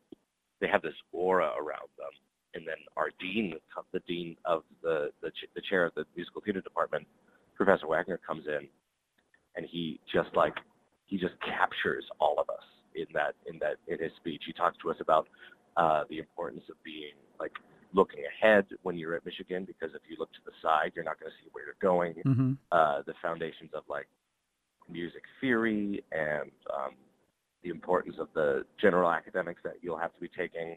they 0.61 0.69
have 0.69 0.83
this 0.83 0.95
aura 1.13 1.51
around 1.59 1.89
them 1.99 2.11
and 2.55 2.67
then 2.67 2.77
our 2.97 3.11
dean 3.21 3.55
the 3.93 4.01
dean 4.07 4.37
of 4.45 4.63
the 4.83 5.11
the, 5.23 5.31
the 5.55 5.63
chair 5.69 5.85
of 5.85 5.95
the 5.95 6.05
musical 6.17 6.41
theater 6.41 6.61
department 6.61 7.07
professor 7.57 7.87
wagner 7.87 8.19
comes 8.27 8.47
in 8.47 8.69
and 9.57 9.67
he 9.71 10.01
just 10.13 10.31
like 10.35 10.55
he 11.07 11.17
just 11.19 11.35
captures 11.41 12.05
all 12.21 12.37
of 12.39 12.49
us 12.49 12.65
in 12.95 13.07
that 13.13 13.35
in 13.47 13.59
that 13.59 13.77
in 13.89 13.99
his 14.03 14.13
speech 14.17 14.43
he 14.47 14.53
talks 14.53 14.77
to 14.83 14.91
us 14.91 14.97
about 15.01 15.29
uh, 15.77 16.05
the 16.09 16.19
importance 16.19 16.63
of 16.71 16.77
being 16.85 17.15
like 17.41 17.53
looking 17.95 18.21
ahead 18.27 18.67
when 18.83 18.99
you're 18.99 19.15
at 19.15 19.25
Michigan 19.25 19.65
because 19.65 19.95
if 19.95 20.03
you 20.09 20.17
look 20.19 20.33
to 20.33 20.41
the 20.45 20.53
side, 20.61 20.93
you're 20.95 21.05
not 21.05 21.19
going 21.19 21.31
to 21.31 21.37
see 21.43 21.49
where 21.53 21.65
you're 21.65 21.75
going. 21.81 22.15
Mm-hmm. 22.27 22.53
Uh, 22.73 23.03
the 23.07 23.15
foundations 23.23 23.71
of 23.75 23.85
like 23.89 24.09
music 24.91 25.23
theory 25.41 26.05
and 26.13 26.51
um, 26.73 26.93
the 27.63 27.71
importance 27.71 28.17
of 28.19 28.29
the 28.35 28.65
general 28.81 29.11
academics 29.11 29.61
that 29.65 29.75
you'll 29.81 29.99
have 29.99 30.13
to 30.15 30.21
be 30.21 30.29
taking, 30.37 30.77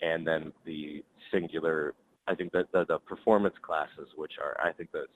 and 0.00 0.26
then 0.26 0.52
the 0.64 1.02
singular. 1.32 1.94
I 2.26 2.34
think 2.34 2.52
that 2.52 2.70
the, 2.72 2.84
the 2.86 2.98
performance 2.98 3.54
classes, 3.62 4.08
which 4.16 4.32
are 4.42 4.56
I 4.64 4.72
think 4.72 4.92
the 4.92 5.06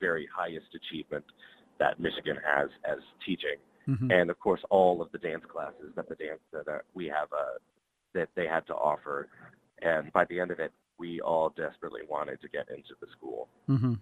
very 0.00 0.28
highest 0.34 0.66
achievement 0.74 1.24
that 1.78 2.00
Michigan 2.00 2.36
has 2.44 2.68
as 2.84 2.98
teaching, 3.24 3.56
mm-hmm. 3.88 4.10
and 4.10 4.30
of 4.30 4.38
course 4.38 4.60
all 4.70 5.02
of 5.02 5.10
the 5.12 5.18
dance 5.18 5.44
classes 5.50 5.92
that 5.96 6.08
the 6.08 6.14
dance 6.14 6.40
that 6.52 6.68
uh, 6.68 6.78
we 6.94 7.06
have 7.06 7.28
uh, 7.32 7.58
that 8.14 8.28
they 8.34 8.46
had 8.46 8.66
to 8.66 8.74
offer, 8.74 9.28
and 9.80 10.12
by 10.12 10.24
the 10.26 10.40
end 10.40 10.50
of 10.50 10.58
it, 10.58 10.72
we 10.98 11.20
all 11.20 11.52
desperately 11.56 12.02
wanted 12.08 12.40
to 12.40 12.48
get 12.48 12.68
into 12.68 12.94
the 13.00 13.06
school. 13.16 13.48
Mm-hmm. 13.68 13.94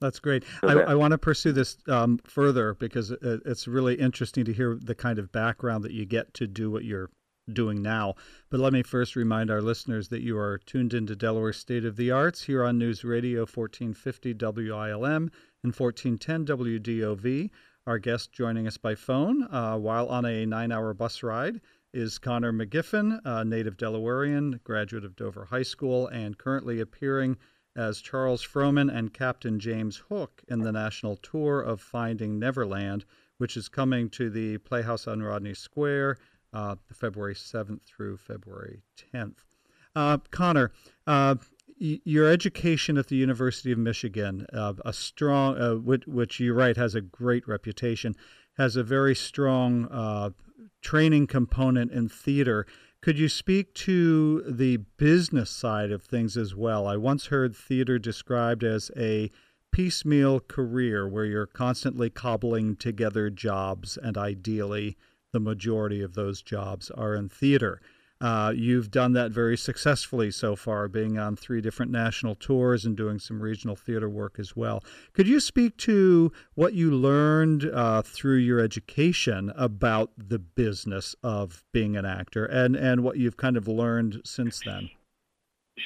That's 0.00 0.18
great. 0.18 0.44
So 0.60 0.68
I, 0.68 0.92
I, 0.92 0.94
want 0.96 1.12
to 1.12 1.18
pursue 1.18 1.52
this 1.52 1.78
um, 1.88 2.18
further 2.24 2.74
because 2.74 3.10
it, 3.10 3.20
it's 3.22 3.66
really 3.66 3.94
interesting 3.94 4.44
to 4.44 4.52
hear 4.52 4.76
the 4.80 4.94
kind 4.94 5.18
of 5.18 5.32
background 5.32 5.84
that 5.84 5.92
you 5.92 6.04
get 6.04 6.34
to 6.34 6.46
do 6.46 6.70
what 6.70 6.84
you're 6.84 7.10
doing 7.52 7.82
now. 7.82 8.14
But 8.50 8.60
let 8.60 8.72
me 8.72 8.82
first 8.82 9.16
remind 9.16 9.50
our 9.50 9.60
listeners 9.60 10.08
that 10.08 10.22
you 10.22 10.38
are 10.38 10.58
tuned 10.58 10.94
into 10.94 11.14
Delaware 11.16 11.52
State 11.52 11.84
of 11.84 11.96
the 11.96 12.10
Arts 12.10 12.42
here 12.42 12.64
on 12.64 12.78
News 12.78 13.04
Radio 13.04 13.40
1450 13.40 14.34
WILM 14.34 15.30
and 15.62 15.74
1410 15.74 16.46
WDOV. 16.46 17.50
Our 17.86 17.98
guest 17.98 18.32
joining 18.32 18.66
us 18.66 18.78
by 18.78 18.94
phone 18.94 19.42
uh, 19.52 19.76
while 19.76 20.08
on 20.08 20.24
a 20.24 20.46
nine 20.46 20.72
hour 20.72 20.94
bus 20.94 21.22
ride 21.22 21.60
is 21.92 22.18
Conor 22.18 22.52
McGiffin, 22.52 23.20
a 23.24 23.44
native 23.44 23.76
Delawarean, 23.76 24.62
graduate 24.64 25.04
of 25.04 25.14
Dover 25.14 25.44
High 25.44 25.62
School, 25.62 26.08
and 26.08 26.38
currently 26.38 26.80
appearing 26.80 27.36
as 27.76 28.00
Charles 28.00 28.44
Frohman 28.44 28.92
and 28.92 29.12
Captain 29.12 29.58
James 29.60 29.98
Hook 30.08 30.42
in 30.48 30.60
the 30.60 30.72
national 30.72 31.16
tour 31.16 31.60
of 31.60 31.80
Finding 31.80 32.38
Neverland, 32.38 33.04
which 33.38 33.56
is 33.56 33.68
coming 33.68 34.08
to 34.10 34.30
the 34.30 34.58
Playhouse 34.58 35.06
on 35.06 35.22
Rodney 35.22 35.54
Square 35.54 36.18
uh, 36.54 36.76
February 36.92 37.34
7th 37.34 37.82
through 37.84 38.16
February 38.16 38.82
10th. 39.12 39.34
Uh, 39.94 40.18
Conor, 40.30 40.72
uh, 41.06 41.34
your 41.76 42.30
education 42.30 42.96
at 42.96 43.08
the 43.08 43.16
University 43.16 43.72
of 43.72 43.78
Michigan, 43.78 44.46
uh, 44.52 44.74
a 44.84 44.92
strong, 44.92 45.58
uh, 45.58 45.74
which, 45.74 46.06
which, 46.06 46.40
you 46.40 46.54
write 46.54 46.76
has 46.76 46.94
a 46.94 47.00
great 47.00 47.46
reputation, 47.46 48.14
has 48.56 48.76
a 48.76 48.82
very 48.82 49.14
strong 49.14 49.86
uh, 49.90 50.30
training 50.80 51.26
component 51.26 51.90
in 51.90 52.08
theater. 52.08 52.66
Could 53.00 53.18
you 53.18 53.28
speak 53.28 53.74
to 53.74 54.42
the 54.48 54.78
business 54.96 55.50
side 55.50 55.90
of 55.90 56.02
things 56.02 56.36
as 56.36 56.54
well? 56.54 56.86
I 56.86 56.96
once 56.96 57.26
heard 57.26 57.54
theater 57.54 57.98
described 57.98 58.62
as 58.62 58.90
a 58.96 59.30
piecemeal 59.72 60.38
career 60.40 61.08
where 61.08 61.24
you're 61.24 61.46
constantly 61.46 62.08
cobbling 62.08 62.76
together 62.76 63.28
jobs, 63.28 63.98
and 64.00 64.16
ideally, 64.16 64.96
the 65.34 65.40
majority 65.40 66.00
of 66.00 66.14
those 66.14 66.40
jobs 66.40 66.90
are 66.92 67.14
in 67.14 67.28
theater. 67.28 67.82
Uh, 68.20 68.52
you've 68.54 68.90
done 68.90 69.12
that 69.12 69.32
very 69.32 69.56
successfully 69.56 70.30
so 70.30 70.54
far, 70.54 70.88
being 70.88 71.18
on 71.18 71.34
three 71.34 71.60
different 71.60 71.90
national 71.90 72.36
tours 72.36 72.84
and 72.86 72.96
doing 72.96 73.18
some 73.18 73.42
regional 73.42 73.74
theater 73.74 74.08
work 74.08 74.38
as 74.38 74.54
well. 74.54 74.82
Could 75.12 75.26
you 75.26 75.40
speak 75.40 75.76
to 75.78 76.32
what 76.54 76.72
you 76.72 76.92
learned 76.92 77.64
uh, 77.64 78.02
through 78.02 78.36
your 78.36 78.60
education 78.60 79.52
about 79.56 80.12
the 80.16 80.38
business 80.38 81.16
of 81.22 81.64
being 81.72 81.96
an 81.96 82.06
actor 82.06 82.46
and, 82.46 82.76
and 82.76 83.02
what 83.02 83.18
you've 83.18 83.36
kind 83.36 83.56
of 83.56 83.66
learned 83.66 84.22
since 84.24 84.60
then? 84.64 84.88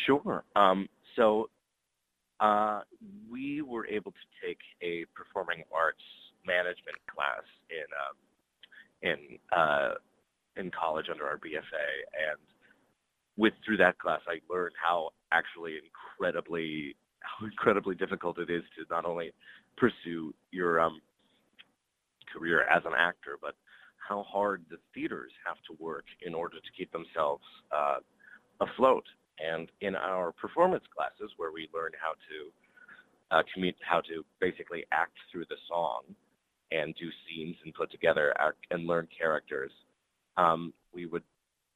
Sure. 0.07 0.45
Um, 0.55 0.88
so 1.17 1.49
uh, 2.40 2.83
we 3.28 3.62
were 3.62 3.87
able 3.87 4.12
to 4.12 4.47
take 4.47 4.61
a 4.83 5.07
performing 5.17 5.64
arts 5.75 6.05
management 6.47 6.99
class 7.12 7.43
in 7.71 7.85
um, 7.99 8.14
in 9.02 9.38
uh, 9.57 9.95
in 10.57 10.71
college 10.71 11.07
under 11.11 11.26
our 11.26 11.37
BFA, 11.37 11.87
and 12.31 12.38
with 13.37 13.55
through 13.64 13.76
that 13.78 13.99
class, 13.99 14.21
I 14.26 14.40
learned 14.52 14.75
how 14.83 15.11
actually 15.33 15.75
incredibly 15.78 16.97
how 17.21 17.47
incredibly 17.47 17.95
difficult 17.95 18.38
it 18.38 18.50
is 18.50 18.62
to 18.76 18.85
not 18.90 19.05
only 19.05 19.33
pursue 19.76 20.35
your 20.50 20.81
um, 20.81 21.00
career 22.33 22.62
as 22.62 22.83
an 22.85 22.93
actor, 22.97 23.38
but 23.40 23.55
how 24.09 24.25
hard 24.25 24.64
the 24.71 24.78
theaters 24.95 25.33
have 25.47 25.57
to 25.69 25.83
work 25.83 26.05
in 26.23 26.35
order 26.35 26.57
to 26.57 26.71
keep 26.76 26.90
themselves 26.93 27.45
uh, 27.71 27.97
afloat. 28.61 29.05
And 29.38 29.69
in 29.81 29.95
our 29.95 30.33
performance 30.33 30.85
classes, 30.95 31.33
where 31.37 31.52
we 31.52 31.69
learn 31.73 31.93
how 32.00 32.14
to 32.28 32.50
uh, 33.31 33.43
how 33.88 34.00
to 34.00 34.25
basically 34.40 34.85
act 34.90 35.12
through 35.31 35.45
the 35.49 35.57
song 35.69 36.02
and 36.72 36.94
do 36.96 37.08
scenes 37.26 37.56
and 37.64 37.75
put 37.75 37.90
together 37.90 38.34
act, 38.38 38.58
and 38.70 38.87
learn 38.87 39.08
characters, 39.16 39.70
um, 40.37 40.72
we 40.92 41.06
would 41.06 41.22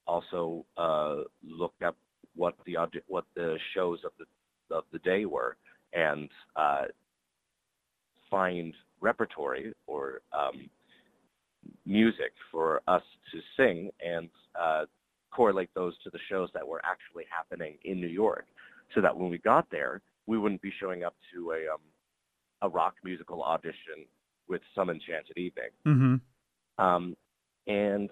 also 0.06 0.64
uh, 0.76 1.16
look 1.42 1.74
up 1.84 1.96
what 2.34 2.54
the 2.66 2.76
what 3.08 3.24
the 3.34 3.56
shows 3.74 4.00
of 4.04 4.12
the 4.18 4.74
of 4.74 4.84
the 4.92 4.98
day 5.00 5.24
were 5.24 5.56
and 5.92 6.28
uh, 6.56 6.84
find 8.30 8.72
repertory 9.00 9.74
or 9.86 10.22
um, 10.32 10.68
music 11.84 12.32
for 12.50 12.80
us 12.88 13.02
to 13.30 13.40
sing 13.56 13.90
and 14.04 14.30
uh, 14.58 14.84
correlate 15.30 15.68
those 15.74 15.94
to 16.02 16.10
the 16.10 16.18
shows 16.30 16.48
that 16.54 16.66
were 16.66 16.80
actually 16.84 17.24
happening 17.30 17.76
in 17.84 18.00
New 18.00 18.06
York, 18.06 18.46
so 18.94 19.00
that 19.00 19.16
when 19.16 19.30
we 19.30 19.38
got 19.38 19.70
there, 19.70 20.00
we 20.26 20.38
wouldn't 20.38 20.62
be 20.62 20.72
showing 20.80 21.04
up 21.04 21.14
to 21.34 21.52
a 21.52 21.72
um, 21.72 21.80
a 22.62 22.68
rock 22.68 22.94
musical 23.04 23.42
audition 23.42 24.06
with 24.48 24.60
some 24.74 24.90
enchanted 24.90 25.36
evening. 25.36 25.70
Mm-hmm. 25.86 26.84
Um, 26.84 27.16
and 27.66 28.10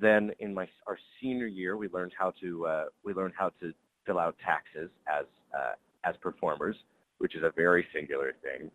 then 0.00 0.30
in 0.38 0.54
my 0.54 0.68
our 0.86 0.98
senior 1.20 1.46
year, 1.46 1.76
we 1.76 1.88
learned 1.88 2.12
how 2.18 2.32
to 2.40 2.66
uh, 2.66 2.84
we 3.04 3.12
learned 3.12 3.34
how 3.36 3.50
to 3.60 3.72
fill 4.06 4.18
out 4.18 4.36
taxes 4.44 4.90
as 5.08 5.26
uh, 5.54 5.72
as 6.04 6.14
performers, 6.20 6.76
which 7.18 7.34
is 7.36 7.42
a 7.42 7.52
very 7.54 7.86
singular 7.94 8.32
thing. 8.42 8.70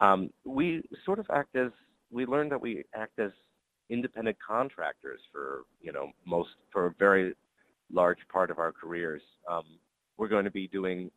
Um, 0.00 0.30
we 0.44 0.82
sort 1.04 1.18
of 1.18 1.26
act 1.32 1.56
as 1.56 1.70
we 2.10 2.26
learned 2.26 2.52
that 2.52 2.60
we 2.60 2.84
act 2.94 3.18
as 3.18 3.30
independent 3.90 4.36
contractors 4.46 5.20
for 5.32 5.62
you 5.82 5.92
know 5.92 6.10
most 6.26 6.50
for 6.72 6.86
a 6.86 6.94
very 6.98 7.34
large 7.92 8.18
part 8.32 8.50
of 8.50 8.58
our 8.58 8.72
careers. 8.72 9.22
Um, 9.50 9.64
we're 10.16 10.28
going 10.28 10.44
to 10.44 10.50
be 10.50 10.68
doing 10.68 11.10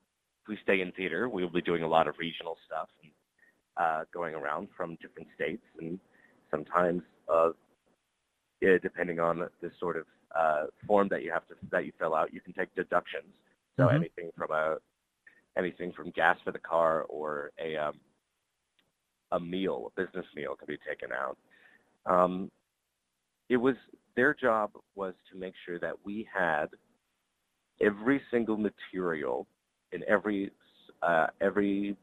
if 0.44 0.50
we 0.50 0.58
stay 0.64 0.82
in 0.82 0.92
theater, 0.92 1.30
we 1.30 1.44
will 1.44 1.52
be 1.52 1.62
doing 1.62 1.84
a 1.84 1.88
lot 1.88 2.08
of 2.08 2.16
regional 2.18 2.58
stuff 2.66 2.90
and 3.02 3.12
uh, 3.78 4.04
going 4.14 4.36
around 4.36 4.68
from 4.76 4.98
different 5.02 5.28
states 5.36 5.64
and 5.80 6.00
sometimes 6.52 7.02
uh, 7.32 7.50
depending 8.82 9.20
on 9.20 9.40
the 9.62 9.72
sort 9.80 9.98
of 9.98 10.06
uh, 10.38 10.66
form 10.88 11.08
that 11.10 11.24
you 11.24 11.32
have 11.32 11.48
to 11.48 11.56
that 11.72 11.86
you 11.86 11.92
fill 12.00 12.16
out, 12.16 12.34
you 12.34 12.42
can 12.42 12.54
take 12.54 12.74
deductions. 12.76 13.34
So 13.78 13.84
mm-hmm. 13.84 13.96
anything 13.98 14.32
from 14.38 14.52
a 14.52 14.78
anything 15.58 15.92
from 15.94 16.12
gas 16.12 16.38
for 16.44 16.52
the 16.52 16.60
car 16.60 17.04
or 17.04 17.52
a 17.64 17.76
um, 17.76 18.00
a 19.32 19.40
meal, 19.40 19.92
a 19.96 20.02
business 20.02 20.26
meal, 20.36 20.56
can 20.56 20.68
be 20.68 20.78
taken 20.88 21.10
out. 21.12 21.38
Um, 22.06 22.52
it 23.50 23.58
was 23.58 23.76
their 24.16 24.34
job 24.34 24.72
was 24.96 25.14
to 25.32 25.38
make 25.38 25.54
sure 25.66 25.80
that 25.80 25.94
we 26.04 26.28
had 26.34 26.68
every 27.82 28.22
single 28.32 28.58
material 28.58 29.48
in 29.92 30.04
every 30.08 30.52
uh, 31.02 31.28
every 31.42 31.96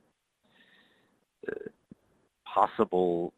possible 2.44 3.32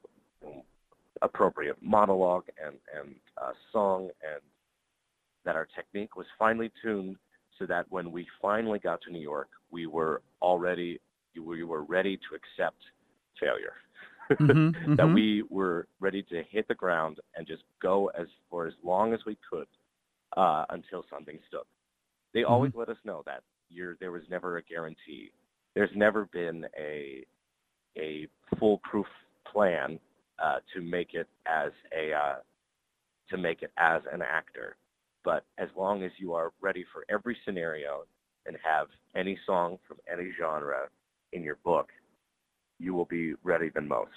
appropriate 1.22 1.76
monologue 1.80 2.44
and, 2.64 2.76
and 2.98 3.14
uh, 3.40 3.52
song 3.72 4.10
and 4.22 4.40
that 5.44 5.56
our 5.56 5.68
technique 5.74 6.16
was 6.16 6.26
finely 6.38 6.70
tuned 6.82 7.16
so 7.58 7.66
that 7.66 7.86
when 7.90 8.10
we 8.10 8.26
finally 8.40 8.78
got 8.78 9.00
to 9.02 9.10
New 9.12 9.20
York, 9.20 9.48
we 9.70 9.86
were 9.86 10.22
already 10.40 11.00
we 11.34 11.64
were 11.64 11.82
ready 11.82 12.16
to 12.16 12.34
accept 12.34 12.82
failure. 13.40 13.74
mm-hmm, 14.30 14.94
that 14.96 15.06
mhm. 15.06 15.14
we 15.14 15.42
were 15.48 15.86
ready 16.00 16.22
to 16.22 16.42
hit 16.50 16.68
the 16.68 16.74
ground 16.74 17.18
and 17.36 17.46
just 17.46 17.62
go 17.80 18.10
as 18.18 18.26
for 18.50 18.66
as 18.66 18.74
long 18.84 19.14
as 19.14 19.20
we 19.26 19.36
could 19.48 19.66
uh, 20.36 20.64
until 20.70 21.04
something 21.10 21.38
stuck. 21.48 21.66
They 22.34 22.44
always 22.44 22.72
let 22.74 22.88
us 22.88 22.96
know 23.04 23.22
that 23.26 23.42
you're, 23.68 23.96
there 24.00 24.12
was 24.12 24.22
never 24.30 24.58
a 24.58 24.62
guarantee. 24.62 25.32
There's 25.74 25.90
never 25.94 26.26
been 26.26 26.66
a 26.78 27.24
a 27.96 28.26
foolproof 28.58 29.06
plan 29.50 29.98
uh, 30.42 30.58
to 30.74 30.80
make 30.80 31.14
it 31.14 31.28
as 31.46 31.72
a 31.96 32.12
uh, 32.12 32.34
to 33.30 33.36
make 33.36 33.62
it 33.62 33.72
as 33.76 34.02
an 34.12 34.22
actor. 34.22 34.76
But 35.24 35.44
as 35.58 35.68
long 35.76 36.02
as 36.02 36.10
you 36.18 36.34
are 36.34 36.52
ready 36.60 36.84
for 36.92 37.04
every 37.08 37.36
scenario 37.44 38.04
and 38.46 38.56
have 38.64 38.88
any 39.14 39.38
song 39.46 39.78
from 39.86 39.98
any 40.12 40.32
genre 40.38 40.88
in 41.32 41.42
your 41.42 41.58
book, 41.64 41.90
you 42.78 42.94
will 42.94 43.04
be 43.04 43.34
ready 43.44 43.68
than 43.68 43.86
most. 43.86 44.10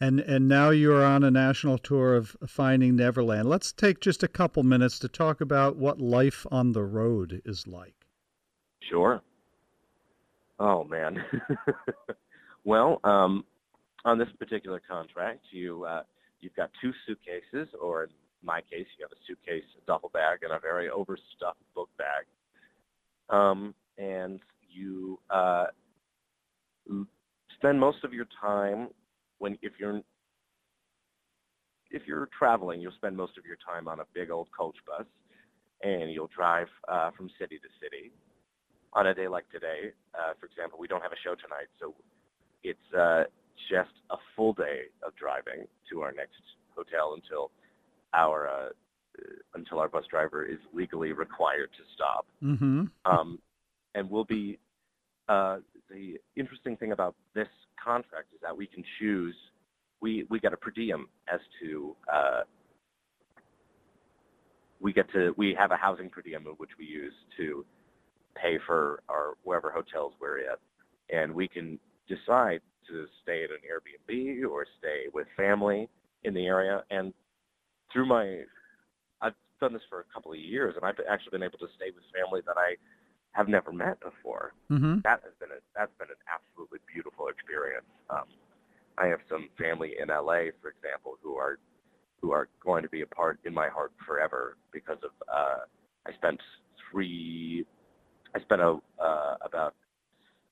And 0.00 0.20
and 0.20 0.48
now 0.48 0.70
you're 0.70 1.04
on 1.04 1.22
a 1.22 1.30
national 1.30 1.78
tour 1.78 2.16
of 2.16 2.36
Finding 2.46 2.96
Neverland. 2.96 3.48
Let's 3.48 3.72
take 3.72 4.00
just 4.00 4.22
a 4.22 4.28
couple 4.28 4.64
minutes 4.64 4.98
to 5.00 5.08
talk 5.08 5.40
about 5.40 5.76
what 5.76 6.00
life 6.00 6.44
on 6.50 6.72
the 6.72 6.82
road 6.82 7.40
is 7.44 7.66
like. 7.66 7.94
Sure. 8.90 9.22
Oh 10.58 10.84
man. 10.84 11.24
well, 12.64 13.00
um, 13.04 13.44
on 14.04 14.18
this 14.18 14.28
particular 14.38 14.80
contract, 14.88 15.40
you 15.50 15.84
uh, 15.84 16.02
you've 16.40 16.54
got 16.54 16.70
two 16.80 16.92
suitcases, 17.06 17.72
or 17.80 18.04
in 18.04 18.10
my 18.42 18.60
case, 18.60 18.86
you 18.98 19.04
have 19.04 19.12
a 19.12 19.20
suitcase, 19.26 19.64
a 19.78 19.86
duffel 19.86 20.10
bag, 20.12 20.40
and 20.42 20.52
a 20.52 20.58
very 20.58 20.88
overstuffed 20.88 21.62
book 21.74 21.88
bag. 21.98 22.24
Um, 23.30 23.74
and 23.98 24.40
you 24.68 25.18
uh, 25.30 25.66
spend 27.56 27.78
most 27.78 28.04
of 28.04 28.12
your 28.12 28.26
time 28.40 28.88
when 29.38 29.58
if 29.62 29.72
you're 29.78 30.00
if 31.90 32.02
you're 32.06 32.28
traveling, 32.36 32.80
you'll 32.80 32.92
spend 32.92 33.16
most 33.16 33.36
of 33.36 33.44
your 33.44 33.58
time 33.66 33.86
on 33.86 34.00
a 34.00 34.04
big 34.14 34.30
old 34.30 34.48
coach 34.56 34.76
bus, 34.86 35.06
and 35.82 36.10
you'll 36.10 36.30
drive 36.34 36.68
uh, 36.88 37.10
from 37.16 37.30
city 37.38 37.58
to 37.58 37.68
city. 37.82 38.12
On 38.94 39.06
a 39.06 39.14
day 39.14 39.26
like 39.26 39.48
today, 39.50 39.92
uh, 40.14 40.32
for 40.38 40.44
example, 40.46 40.78
we 40.78 40.86
don't 40.86 41.00
have 41.00 41.12
a 41.12 41.22
show 41.24 41.34
tonight, 41.34 41.68
so 41.80 41.94
it's 42.64 42.94
uh, 42.96 43.24
just 43.70 43.90
a 44.10 44.16
full 44.36 44.52
day 44.52 44.82
of 45.06 45.14
driving 45.16 45.66
to 45.90 46.00
our 46.02 46.12
next 46.12 46.40
hotel 46.74 47.14
until 47.14 47.50
our 48.14 48.48
uh, 48.48 48.68
until 49.54 49.78
our 49.78 49.88
bus 49.88 50.04
driver 50.10 50.44
is 50.44 50.58
legally 50.72 51.12
required 51.12 51.68
to 51.76 51.82
stop. 51.94 52.26
Mm-hmm. 52.42 52.84
Um, 53.04 53.38
and 53.94 54.10
we'll 54.10 54.24
be 54.24 54.58
uh, 55.28 55.58
the 55.90 56.18
interesting 56.36 56.76
thing 56.76 56.92
about 56.92 57.14
this 57.34 57.48
contract 57.82 58.28
is 58.34 58.40
that 58.42 58.56
we 58.56 58.66
can 58.66 58.82
choose. 58.98 59.34
We 60.00 60.26
we 60.30 60.40
get 60.40 60.52
a 60.52 60.56
per 60.56 60.70
diem 60.70 61.08
as 61.32 61.40
to 61.60 61.96
uh, 62.12 62.40
we 64.80 64.92
get 64.92 65.10
to 65.12 65.34
we 65.36 65.54
have 65.58 65.70
a 65.70 65.76
housing 65.76 66.10
per 66.10 66.22
diem 66.22 66.44
which 66.56 66.70
we 66.78 66.86
use 66.86 67.14
to 67.36 67.64
pay 68.34 68.58
for 68.66 69.02
our 69.08 69.34
wherever 69.44 69.70
hotels 69.70 70.14
we're 70.20 70.40
at, 70.40 70.58
and 71.10 71.32
we 71.32 71.46
can 71.46 71.78
decide 72.08 72.60
to 72.88 73.06
stay 73.22 73.44
at 73.44 73.50
an 73.50 73.62
Airbnb 73.62 74.48
or 74.50 74.66
stay 74.78 75.06
with 75.12 75.26
family 75.36 75.88
in 76.24 76.34
the 76.34 76.46
area. 76.46 76.82
And 76.90 77.12
through 77.92 78.06
my, 78.06 78.40
I've 79.20 79.34
done 79.60 79.72
this 79.72 79.82
for 79.88 80.00
a 80.00 80.04
couple 80.12 80.32
of 80.32 80.38
years, 80.38 80.74
and 80.76 80.84
I've 80.84 80.96
actually 81.08 81.30
been 81.30 81.42
able 81.42 81.58
to 81.58 81.68
stay 81.76 81.90
with 81.94 82.04
family 82.14 82.40
that 82.46 82.56
I 82.56 82.76
have 83.32 83.48
never 83.48 83.72
met 83.72 83.98
before. 84.00 84.52
Mm-hmm. 84.70 85.00
That 85.04 85.22
has 85.24 85.32
been 85.40 85.50
a 85.50 85.60
that's 85.74 85.92
been 85.98 86.08
an 86.08 86.20
absolutely 86.28 86.80
beautiful 86.92 87.28
experience. 87.28 87.86
Um, 88.10 88.24
I 88.98 89.06
have 89.06 89.20
some 89.28 89.48
family 89.58 89.94
in 90.00 90.08
LA, 90.08 90.52
for 90.60 90.68
example, 90.68 91.16
who 91.22 91.36
are 91.36 91.58
who 92.20 92.32
are 92.32 92.48
going 92.62 92.82
to 92.82 92.88
be 92.88 93.00
a 93.00 93.06
part 93.06 93.38
in 93.44 93.54
my 93.54 93.68
heart 93.68 93.92
forever 94.06 94.56
because 94.72 94.98
of 95.02 95.10
uh, 95.32 95.64
I 96.06 96.12
spent 96.12 96.40
three 96.90 97.64
I 98.34 98.40
spent 98.40 98.60
a, 98.60 98.78
uh, 99.02 99.36
about 99.44 99.74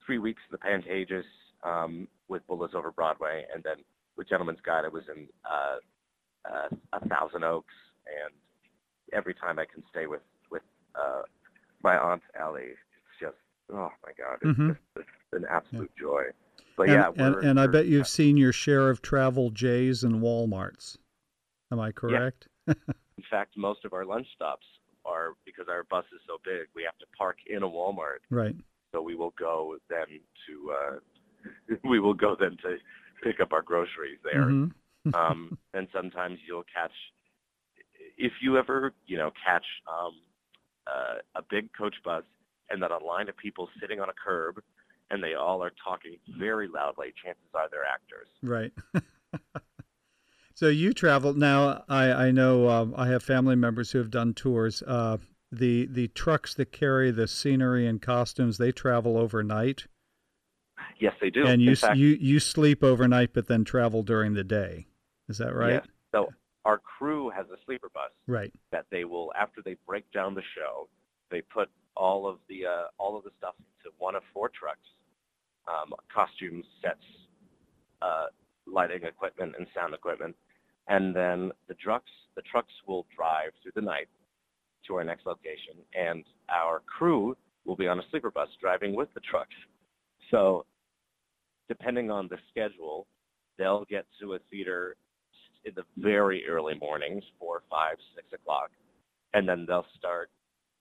three 0.05 0.19
weeks 0.19 0.43
in 0.51 0.53
the 0.53 0.59
Pantages 0.59 1.25
um, 1.62 2.09
with 2.29 2.46
Bullets 2.46 2.75
Over 2.75 2.90
Broadway, 2.90 3.44
and 3.53 3.62
then 3.62 3.77
with 4.16 4.29
Gentleman's 4.29 4.61
Guide, 4.64 4.85
I 4.85 4.88
was 4.88 5.05
in 5.14 5.27
uh, 5.44 5.77
uh, 6.51 6.68
a 6.92 7.09
Thousand 7.09 7.44
Oaks, 7.44 7.75
and 8.07 8.33
every 9.12 9.35
time 9.35 9.59
I 9.59 9.64
can 9.64 9.83
stay 9.90 10.07
with 10.07 10.23
with 10.51 10.62
uh, 10.94 11.23
my 11.83 11.96
aunt 11.96 12.23
Ellie, 12.38 12.62
it's 12.62 13.20
just 13.20 13.37
oh 13.73 13.90
my 14.05 14.12
god, 14.16 14.38
it's 14.42 14.59
Mhm. 14.59 14.68
just 14.68 14.81
it's 14.96 15.09
an 15.33 15.46
absolute 15.49 15.90
joy. 15.99 16.25
But 16.77 16.88
and, 16.88 16.92
yeah, 17.16 17.27
and, 17.27 17.37
and 17.44 17.61
I 17.61 17.66
bet 17.66 17.87
you've 17.87 18.09
seen 18.09 18.37
your 18.37 18.53
share 18.53 18.88
of 18.88 19.03
travel 19.03 19.51
J's 19.51 20.03
and 20.03 20.23
Walmarts. 20.23 20.96
Am 21.70 21.79
I 21.79 21.92
correct? 21.92 22.49
In 22.66 23.25
fact, 23.31 23.57
most 23.57 23.85
of 23.85 23.92
our 23.92 24.05
lunch 24.05 24.27
stops 24.35 24.66
are 25.05 25.35
because 25.44 25.66
our 25.68 25.85
bus 25.85 26.05
is 26.14 26.20
so 26.27 26.38
big, 26.44 26.68
we 26.75 26.83
have 26.85 26.96
to 26.99 27.07
park 27.16 27.37
in 27.46 27.62
a 27.62 27.68
Walmart. 27.68 28.20
Right. 28.31 28.57
So 28.92 29.03
we 29.03 29.14
will 29.14 29.35
go 29.38 29.77
then 29.88 30.07
to 30.46 30.73
uh, 30.73 30.96
we 31.85 32.00
will 32.00 32.14
go 32.14 32.37
then 32.38 32.57
to 32.62 32.76
pick 33.22 33.40
up 33.40 33.53
our 33.53 33.62
groceries 33.62 34.18
there. 34.24 34.46
Mhm. 34.46 34.72
um, 35.14 35.57
and 35.72 35.88
sometimes 35.94 36.38
you'll 36.46 36.64
catch 36.74 36.92
if 38.18 38.33
you 38.42 38.59
ever 38.59 38.92
you 39.07 39.16
know 39.16 39.31
catch 39.44 39.64
um, 39.88 40.12
uh, 40.87 41.14
a 41.37 41.42
big 41.48 41.70
coach 41.76 41.94
bus 42.05 42.24
and 42.68 42.83
then 42.83 42.90
a 42.92 43.03
line 43.03 43.29
of 43.29 43.37
people 43.37 43.68
sitting 43.81 44.00
on 44.00 44.09
a 44.09 44.12
curb 44.12 44.62
and 45.11 45.22
they 45.22 45.35
all 45.35 45.62
are 45.62 45.72
talking 45.83 46.16
very 46.38 46.68
loudly. 46.68 47.12
Chances 47.22 47.42
are 47.55 47.68
they're 47.70 47.85
actors. 47.85 48.29
Right. 48.42 48.72
so 50.55 50.68
you 50.68 50.92
travel 50.92 51.35
now. 51.35 51.85
I 51.88 52.12
I 52.12 52.31
know 52.31 52.68
um, 52.68 52.94
I 52.96 53.09
have 53.09 53.22
family 53.22 53.57
members 53.57 53.90
who 53.90 53.98
have 53.98 54.11
done 54.11 54.35
tours. 54.35 54.83
Uh, 54.87 55.18
the 55.50 55.87
the 55.87 56.09
trucks 56.09 56.55
that 56.55 56.72
carry 56.72 57.11
the 57.11 57.26
scenery 57.26 57.87
and 57.87 58.00
costumes 58.00 58.59
they 58.59 58.70
travel 58.70 59.18
overnight, 59.18 59.87
Yes, 61.01 61.15
they 61.21 61.31
do. 61.31 61.47
and 61.47 61.63
you 61.63 61.75
fact, 61.77 61.97
you 61.97 62.09
you 62.21 62.39
sleep 62.41 62.85
overnight, 62.85 63.33
but 63.33 63.49
then 63.49 63.65
travel 63.65 64.03
during 64.03 64.35
the 64.35 64.45
day. 64.45 64.87
Is 65.29 65.39
that 65.39 65.55
right? 65.55 65.75
Yes. 65.75 65.87
So 66.13 66.29
our 66.65 66.79
crew 66.79 67.31
has 67.31 67.47
a 67.47 67.57
sleeper 67.65 67.89
bus 67.93 68.11
Right. 68.27 68.53
that 68.71 68.87
they 68.91 69.05
will 69.05 69.33
after 69.39 69.63
they 69.65 69.77
break 69.87 70.11
down 70.13 70.35
the 70.35 70.43
show, 70.55 70.89
they 71.31 71.41
put 71.41 71.71
all 71.97 72.29
of 72.29 72.39
the 72.49 72.67
uh, 72.67 72.85
all 72.99 73.17
of 73.17 73.25
the 73.25 73.31
stuff 73.39 73.55
into 73.59 73.95
one 73.99 74.15
of 74.15 74.23
four 74.35 74.51
trucks, 74.51 74.87
um, 75.67 75.95
costumes, 76.15 76.65
sets, 76.83 77.05
uh, 78.03 78.27
lighting 78.67 79.05
equipment, 79.05 79.55
and 79.59 79.67
sound 79.75 79.95
equipment, 79.95 80.37
and 80.89 81.17
then 81.17 81.51
the 81.69 81.75
trucks 81.75 82.11
the 82.37 82.43
trucks 82.43 82.73
will 82.87 83.07
drive 83.17 83.51
through 83.63 83.73
the 83.75 83.81
night 83.81 84.09
to 84.87 84.97
our 84.97 85.05
next 85.05 85.27
location, 85.27 85.75
and 85.95 86.25
our 86.49 86.81
crew 86.81 87.37
will 87.65 87.77
be 87.77 87.87
on 87.87 87.99
a 87.99 88.03
sleeper 88.11 88.31
bus 88.31 88.49
driving 88.61 88.95
with 88.95 89.13
the 89.15 89.21
trucks. 89.21 89.55
So, 90.31 90.65
depending 91.71 92.11
on 92.11 92.27
the 92.29 92.37
schedule, 92.51 93.07
they'll 93.57 93.85
get 93.85 94.05
to 94.21 94.35
a 94.35 94.39
theater 94.51 94.97
in 95.65 95.73
the 95.77 95.85
very 95.97 96.45
early 96.49 96.75
mornings, 96.81 97.23
four, 97.39 97.63
five, 97.71 97.97
six 98.17 98.27
o'clock, 98.35 98.71
and 99.35 99.49
then 99.49 99.65
they'll 99.69 99.87
start 99.97 100.31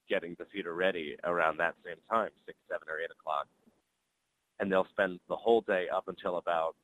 getting 0.10 0.36
the 0.40 0.46
theater 0.46 0.74
ready 0.74 1.16
around 1.26 1.58
that 1.58 1.76
same 1.86 1.98
time, 2.10 2.30
six, 2.48 2.58
seven, 2.68 2.88
or 2.90 3.00
eight 3.00 3.12
o'clock, 3.12 3.46
and 4.60 4.72
they'll 4.72 4.88
spend 4.92 5.20
the 5.30 5.36
whole 5.36 5.62
day 5.62 5.86
up 5.96 6.08
until 6.08 6.38
about 6.38 6.76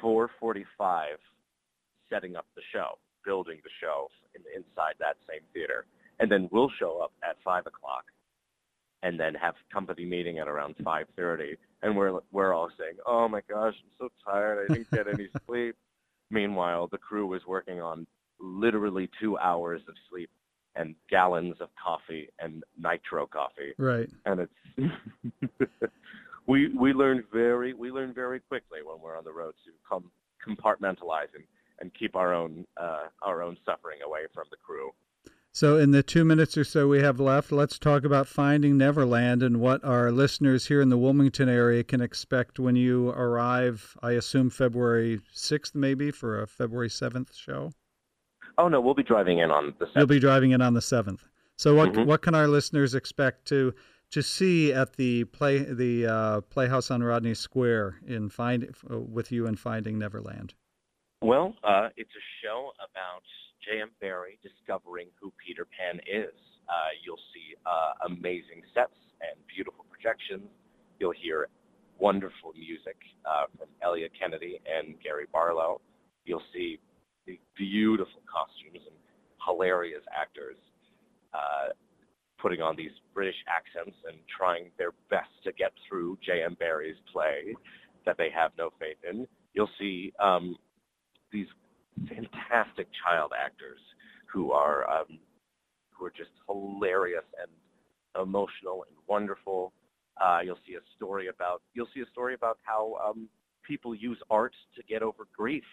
four 0.00 0.28
forty-five 0.40 1.18
setting 2.10 2.34
up 2.34 2.46
the 2.56 2.62
show, 2.72 2.98
building 3.24 3.58
the 3.62 3.70
show 3.80 4.08
in, 4.34 4.42
inside 4.56 4.94
that 4.98 5.16
same 5.30 5.42
theater, 5.54 5.86
and 6.18 6.28
then 6.28 6.48
we'll 6.50 6.70
show 6.80 6.98
up 7.00 7.12
at 7.22 7.36
five 7.44 7.64
o'clock, 7.66 8.06
and 9.04 9.20
then 9.20 9.34
have 9.34 9.54
company 9.72 10.04
meeting 10.04 10.38
at 10.40 10.48
around 10.48 10.74
five 10.82 11.06
thirty, 11.14 11.56
and 11.86 11.96
we're 11.96 12.20
we're 12.32 12.52
all 12.52 12.68
saying, 12.78 12.96
"Oh 13.06 13.28
my 13.28 13.40
gosh, 13.48 13.74
I'm 13.82 13.90
so 13.98 14.08
tired. 14.24 14.66
I 14.68 14.74
didn't 14.74 14.90
get 14.90 15.06
any 15.08 15.28
sleep." 15.46 15.76
Meanwhile, 16.30 16.88
the 16.88 16.98
crew 16.98 17.26
was 17.26 17.42
working 17.46 17.80
on 17.80 18.06
literally 18.40 19.08
two 19.20 19.38
hours 19.38 19.80
of 19.88 19.94
sleep 20.10 20.28
and 20.74 20.94
gallons 21.08 21.54
of 21.60 21.68
coffee 21.82 22.28
and 22.38 22.62
nitro 22.78 23.26
coffee, 23.26 23.72
Right. 23.78 24.10
and 24.26 24.40
it's 24.40 24.90
we 26.46 26.68
we 26.76 26.92
learn 26.92 27.24
very 27.32 27.72
we 27.74 27.90
learn 27.90 28.12
very 28.12 28.40
quickly 28.40 28.80
when 28.84 29.00
we're 29.00 29.16
on 29.16 29.24
the 29.24 29.32
road 29.32 29.54
to 29.64 29.70
com- 29.88 30.10
compartmentalize 30.46 31.32
and, 31.34 31.44
and 31.80 31.92
keep 31.94 32.14
our 32.16 32.34
own 32.34 32.66
uh, 32.76 33.04
our 33.22 33.42
own 33.42 33.56
suffering 33.64 33.98
away 34.04 34.20
from 34.34 34.44
the 34.50 34.56
crew. 34.56 34.90
So, 35.56 35.78
in 35.78 35.90
the 35.90 36.02
two 36.02 36.26
minutes 36.26 36.58
or 36.58 36.64
so 36.64 36.86
we 36.86 37.00
have 37.00 37.18
left, 37.18 37.50
let's 37.50 37.78
talk 37.78 38.04
about 38.04 38.26
Finding 38.26 38.76
Neverland 38.76 39.42
and 39.42 39.58
what 39.58 39.82
our 39.82 40.12
listeners 40.12 40.66
here 40.66 40.82
in 40.82 40.90
the 40.90 40.98
Wilmington 40.98 41.48
area 41.48 41.82
can 41.82 42.02
expect 42.02 42.58
when 42.58 42.76
you 42.76 43.08
arrive. 43.08 43.96
I 44.02 44.10
assume 44.10 44.50
February 44.50 45.22
6th, 45.34 45.74
maybe, 45.74 46.10
for 46.10 46.42
a 46.42 46.46
February 46.46 46.90
7th 46.90 47.34
show. 47.34 47.72
Oh 48.58 48.68
no, 48.68 48.82
we'll 48.82 48.92
be 48.92 49.02
driving 49.02 49.38
in 49.38 49.50
on 49.50 49.74
the 49.78 49.86
7th. 49.86 49.96
You'll 49.96 50.06
be 50.06 50.18
driving 50.18 50.50
in 50.50 50.60
on 50.60 50.74
the 50.74 50.82
7th. 50.82 51.26
So, 51.56 51.74
what, 51.74 51.94
Mhm. 51.94 52.04
what 52.04 52.20
can 52.20 52.34
our 52.34 52.48
listeners 52.48 52.94
expect 52.94 53.46
to, 53.46 53.72
to 54.10 54.22
see 54.22 54.74
at 54.74 54.96
the 54.96 55.24
play 55.24 55.60
the 55.60 56.06
uh, 56.06 56.40
Playhouse 56.42 56.90
on 56.90 57.02
Rodney 57.02 57.32
Square 57.32 58.00
in 58.06 58.28
find 58.28 58.74
uh, 58.90 58.98
with 58.98 59.32
you 59.32 59.46
in 59.46 59.56
Finding 59.56 59.98
Neverland? 59.98 60.52
Well, 61.22 61.56
uh, 61.64 61.88
it's 61.96 62.12
a 62.14 62.24
show 62.44 62.72
about 62.78 63.22
J.M. 63.66 63.90
Barrie 64.00 64.38
discovering 64.42 65.08
who 65.20 65.32
Peter 65.44 65.66
Pan 65.66 66.00
is. 66.06 66.34
Uh, 66.68 66.94
you'll 67.02 67.20
see 67.34 67.54
uh, 67.66 68.06
amazing 68.06 68.62
sets 68.74 68.94
and 69.20 69.34
beautiful 69.50 69.84
projections. 69.90 70.46
You'll 70.98 71.18
hear 71.18 71.48
wonderful 71.98 72.52
music 72.54 72.96
uh, 73.24 73.46
from 73.58 73.68
Eliot 73.82 74.12
Kennedy 74.18 74.60
and 74.66 74.94
Gary 75.02 75.26
Barlow. 75.32 75.80
You'll 76.24 76.46
see 76.52 76.78
the 77.26 77.38
beautiful 77.56 78.22
costumes 78.30 78.86
and 78.86 78.96
hilarious 79.44 80.02
actors 80.14 80.56
uh, 81.34 81.72
putting 82.38 82.60
on 82.60 82.76
these 82.76 82.90
British 83.14 83.36
accents 83.48 83.96
and 84.06 84.18
trying 84.36 84.70
their 84.78 84.92
best 85.10 85.30
to 85.44 85.52
get 85.52 85.72
through 85.88 86.18
J.M. 86.24 86.56
Barrie's 86.58 86.96
play 87.12 87.54
that 88.04 88.16
they 88.18 88.28
have 88.34 88.52
no 88.58 88.70
faith 88.78 88.98
in. 89.08 89.26
You'll 89.54 89.70
see 89.78 90.12
um, 90.22 90.56
these 91.32 91.46
fantastic 92.08 92.88
child 93.04 93.32
actors 93.38 93.80
who 94.26 94.52
are 94.52 94.88
um, 94.90 95.18
who 95.90 96.04
are 96.04 96.10
just 96.10 96.30
hilarious 96.48 97.24
and 97.40 97.50
emotional 98.22 98.84
and 98.88 98.96
wonderful. 99.06 99.72
Uh, 100.20 100.40
you'll 100.44 100.58
see 100.66 100.74
a 100.74 100.84
story 100.96 101.28
about 101.28 101.62
you'll 101.74 101.88
see 101.94 102.00
a 102.00 102.10
story 102.12 102.34
about 102.34 102.58
how 102.62 102.96
um, 103.04 103.28
people 103.66 103.94
use 103.94 104.18
art 104.30 104.54
to 104.74 104.82
get 104.84 105.02
over 105.02 105.26
grief. 105.36 105.64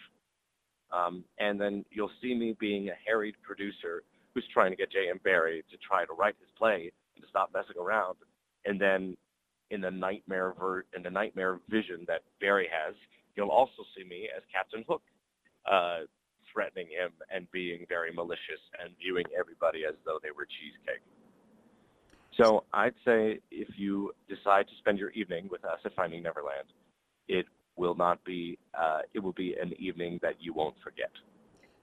Um, 0.92 1.24
and 1.40 1.60
then 1.60 1.84
you'll 1.92 2.12
see 2.22 2.36
me 2.36 2.56
being 2.60 2.90
a 2.90 2.94
harried 3.06 3.36
producer 3.42 4.04
who's 4.34 4.46
trying 4.54 4.72
to 4.72 4.78
get 4.78 4.92
J.M. 4.92 5.20
Barrie 5.24 5.64
to 5.72 5.78
try 5.78 6.06
to 6.06 6.14
write 6.14 6.36
his 6.40 6.50
play 6.58 6.92
and 7.16 7.24
to 7.24 7.30
stop 7.30 7.52
messing 7.54 7.82
around. 7.82 8.18
And 8.66 8.80
then 8.80 9.18
in 9.72 9.82
the 9.82 9.92
nightmare 9.92 10.54
ver- 10.60 10.86
in 10.96 11.04
the 11.04 11.10
nightmare 11.10 11.60
vision 11.70 12.06
that 12.08 12.22
Barrie 12.40 12.70
has, 12.72 12.96
you'll 13.36 13.50
also 13.50 13.84
see 13.98 14.04
me 14.04 14.30
as 14.36 14.44
Captain 14.54 14.84
Hook, 14.88 15.02
uh, 15.70 16.00
threatening 16.52 16.88
him 16.88 17.12
and 17.34 17.50
being 17.52 17.86
very 17.90 18.14
malicious 18.14 18.62
and 18.82 18.94
viewing 19.02 19.26
everybody 19.38 19.84
as 19.88 19.96
though 20.06 20.20
they 20.22 20.30
were 20.36 20.46
cheesecake. 20.46 21.02
So 22.38 22.64
I'd 22.74 22.96
say 23.06 23.40
if 23.52 23.68
you 23.78 24.12
decide 24.28 24.68
to 24.68 24.74
spend 24.80 24.98
your 24.98 25.12
evening 25.12 25.48
with 25.52 25.64
us 25.66 25.78
at 25.86 25.94
Finding 25.96 26.24
Neverland, 26.24 26.68
it 27.28 27.46
will 27.76 27.96
not 27.96 28.24
be 28.24 28.58
uh, 28.80 29.00
it 29.14 29.20
will 29.20 29.34
be 29.34 29.56
an 29.62 29.74
evening 29.80 30.20
that 30.22 30.36
you 30.40 30.54
won't 30.54 30.76
forget. 30.84 31.10